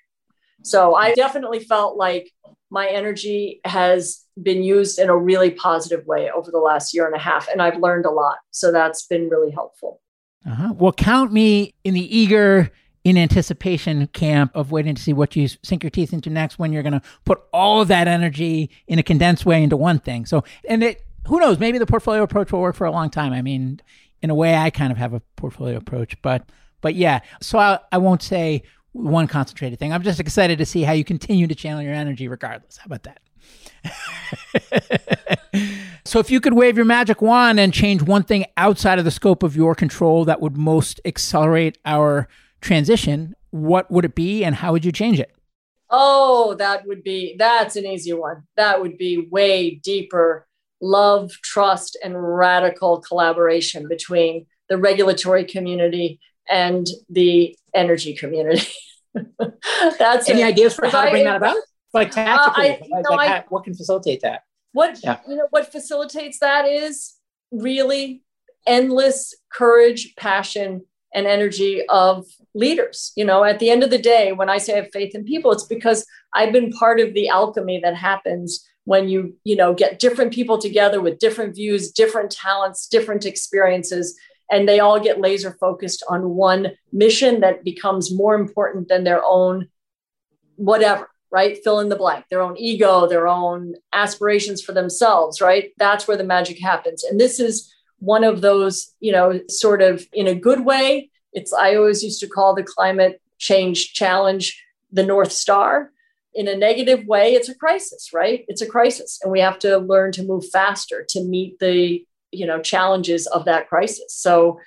[0.63, 2.31] So I definitely felt like
[2.71, 7.15] my energy has been used in a really positive way over the last year and
[7.15, 8.39] a half, and I've learned a lot.
[8.51, 10.01] So that's been really helpful.
[10.45, 10.75] Uh-huh.
[10.77, 12.71] Well, count me in the eager,
[13.05, 16.73] in anticipation camp of waiting to see what you sink your teeth into next when
[16.73, 20.27] you're going to put all of that energy in a condensed way into one thing.
[20.27, 23.33] So, and it, who knows, maybe the portfolio approach will work for a long time.
[23.33, 23.81] I mean,
[24.21, 26.45] in a way, I kind of have a portfolio approach, but
[26.81, 28.63] but yeah, so I, I won't say
[28.93, 29.93] one concentrated thing.
[29.93, 32.77] I'm just excited to see how you continue to channel your energy regardless.
[32.77, 33.21] How about that?
[36.05, 39.11] so, if you could wave your magic wand and change one thing outside of the
[39.11, 42.29] scope of your control that would most accelerate our
[42.61, 45.33] transition, what would it be and how would you change it?
[45.89, 48.43] Oh, that would be that's an easy one.
[48.57, 50.47] That would be way deeper
[50.81, 56.21] love, trust, and radical collaboration between the regulatory community
[56.51, 58.67] and the energy community.
[59.99, 61.57] That's any ideas for how to bring that about?
[61.93, 64.43] Like tactically, uh, I, like, like I, how, what can facilitate that?
[64.73, 65.19] What yeah.
[65.27, 67.15] you know, what facilitates that is
[67.51, 68.23] really
[68.67, 73.13] endless courage, passion, and energy of leaders.
[73.17, 75.25] You know, at the end of the day, when I say I have faith in
[75.25, 79.75] people, it's because I've been part of the alchemy that happens when you you know
[79.75, 84.19] get different people together with different views different talents different experiences
[84.51, 89.23] and they all get laser focused on one mission that becomes more important than their
[89.25, 89.69] own
[90.57, 91.59] whatever right?
[91.63, 95.71] Fill in the blank their own ego their own aspirations for themselves right?
[95.79, 97.05] That's where the magic happens.
[97.05, 101.11] And this is one of those you know sort of in a good way.
[101.33, 105.93] It's i always used to call the climate change challenge the north star.
[106.35, 108.45] In a negative way it's a crisis right?
[108.49, 112.47] It's a crisis and we have to learn to move faster to meet the you
[112.47, 114.59] know challenges of that crisis so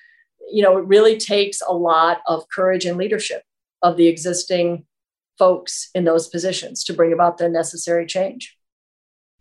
[0.51, 3.43] you know it really takes a lot of courage and leadership
[3.81, 4.85] of the existing
[5.37, 8.57] folks in those positions to bring about the necessary change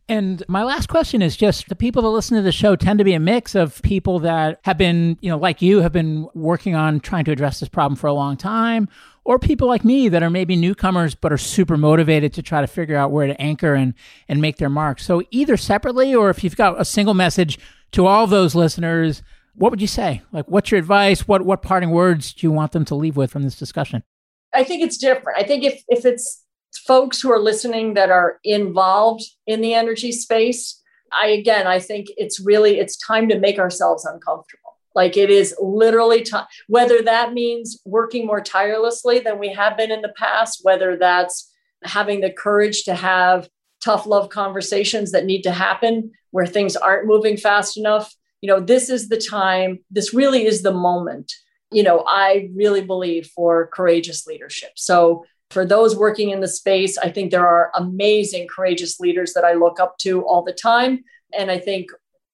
[0.08, 3.04] and my last question is just the people that listen to the show tend to
[3.04, 6.74] be a mix of people that have been, you know, like you, have been working
[6.74, 8.88] on trying to address this problem for a long time,
[9.24, 12.66] or people like me that are maybe newcomers but are super motivated to try to
[12.66, 13.94] figure out where to anchor and
[14.28, 14.98] and make their mark.
[14.98, 17.58] So either separately or if you've got a single message
[17.92, 19.22] to all those listeners,
[19.54, 20.22] what would you say?
[20.32, 21.26] Like what's your advice?
[21.28, 24.02] What what parting words do you want them to leave with from this discussion?
[24.54, 25.38] I think it's different.
[25.38, 26.42] I think if if it's
[26.86, 30.80] folks who are listening that are involved in the energy space,
[31.12, 34.62] I again I think it's really it's time to make ourselves uncomfortable
[34.94, 39.90] like it is literally time, whether that means working more tirelessly than we have been
[39.90, 41.50] in the past, whether that's
[41.84, 43.48] having the courage to have
[43.82, 48.14] tough love conversations that need to happen where things aren't moving fast enough.
[48.40, 51.32] You know, this is the time, this really is the moment,
[51.70, 54.72] you know, I really believe for courageous leadership.
[54.76, 59.44] So, for those working in the space, I think there are amazing, courageous leaders that
[59.44, 61.04] I look up to all the time.
[61.36, 61.90] And I think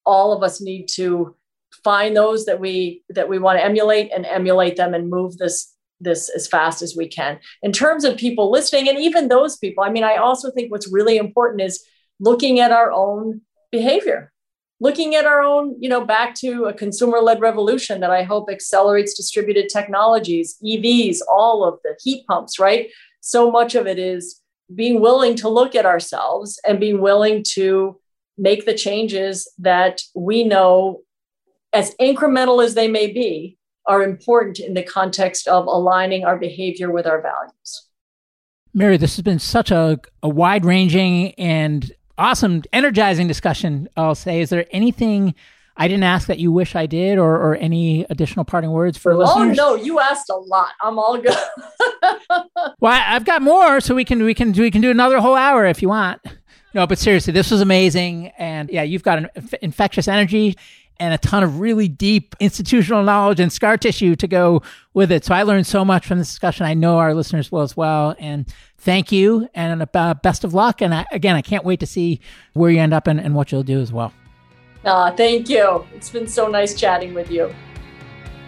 [0.07, 1.35] all of us need to
[1.83, 5.75] find those that we that we want to emulate and emulate them and move this
[6.01, 7.39] this as fast as we can.
[7.63, 10.93] In terms of people listening and even those people i mean i also think what's
[10.93, 11.85] really important is
[12.21, 14.33] looking at our own behavior.
[14.81, 18.49] Looking at our own you know back to a consumer led revolution that i hope
[18.51, 22.89] accelerates distributed technologies evs all of the heat pumps right?
[23.21, 24.41] So much of it is
[24.75, 27.99] being willing to look at ourselves and being willing to
[28.37, 31.03] make the changes that we know
[31.73, 33.58] as incremental as they may be,
[33.89, 37.89] are important in the context of aligning our behavior with our values.
[38.75, 43.89] Mari, this has been such a, a wide ranging and awesome, energizing discussion.
[43.97, 45.35] I'll say, is there anything
[45.77, 49.13] I didn't ask that you wish I did, or, or any additional parting words for
[49.13, 49.59] oh, listeners?
[49.59, 50.73] Oh no, you asked a lot.
[50.83, 51.35] I'm all good.
[52.81, 55.65] well, I've got more, so we can we can we can do another whole hour
[55.65, 56.21] if you want.
[56.75, 59.29] No, but seriously, this was amazing, and yeah, you've got an
[59.63, 60.57] infectious energy
[61.01, 64.63] and a ton of really deep institutional knowledge and scar tissue to go
[64.95, 65.25] with it.
[65.25, 66.67] So I learned so much from this discussion.
[66.67, 68.15] I know our listeners will as well.
[68.19, 68.47] And
[68.79, 70.83] thank you and uh, best of luck.
[70.83, 72.21] And I, again, I can't wait to see
[72.55, 74.13] where you end up and, and what you'll do as well.
[74.85, 75.87] Ah, thank you.
[75.95, 77.55] It's been so nice chatting with you.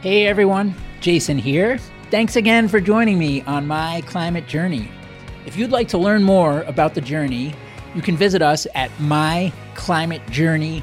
[0.00, 1.78] Hey everyone, Jason here.
[2.10, 4.90] Thanks again for joining me on my climate journey.
[5.44, 7.54] If you'd like to learn more about the journey,
[7.94, 10.82] you can visit us at myclimatejourney.com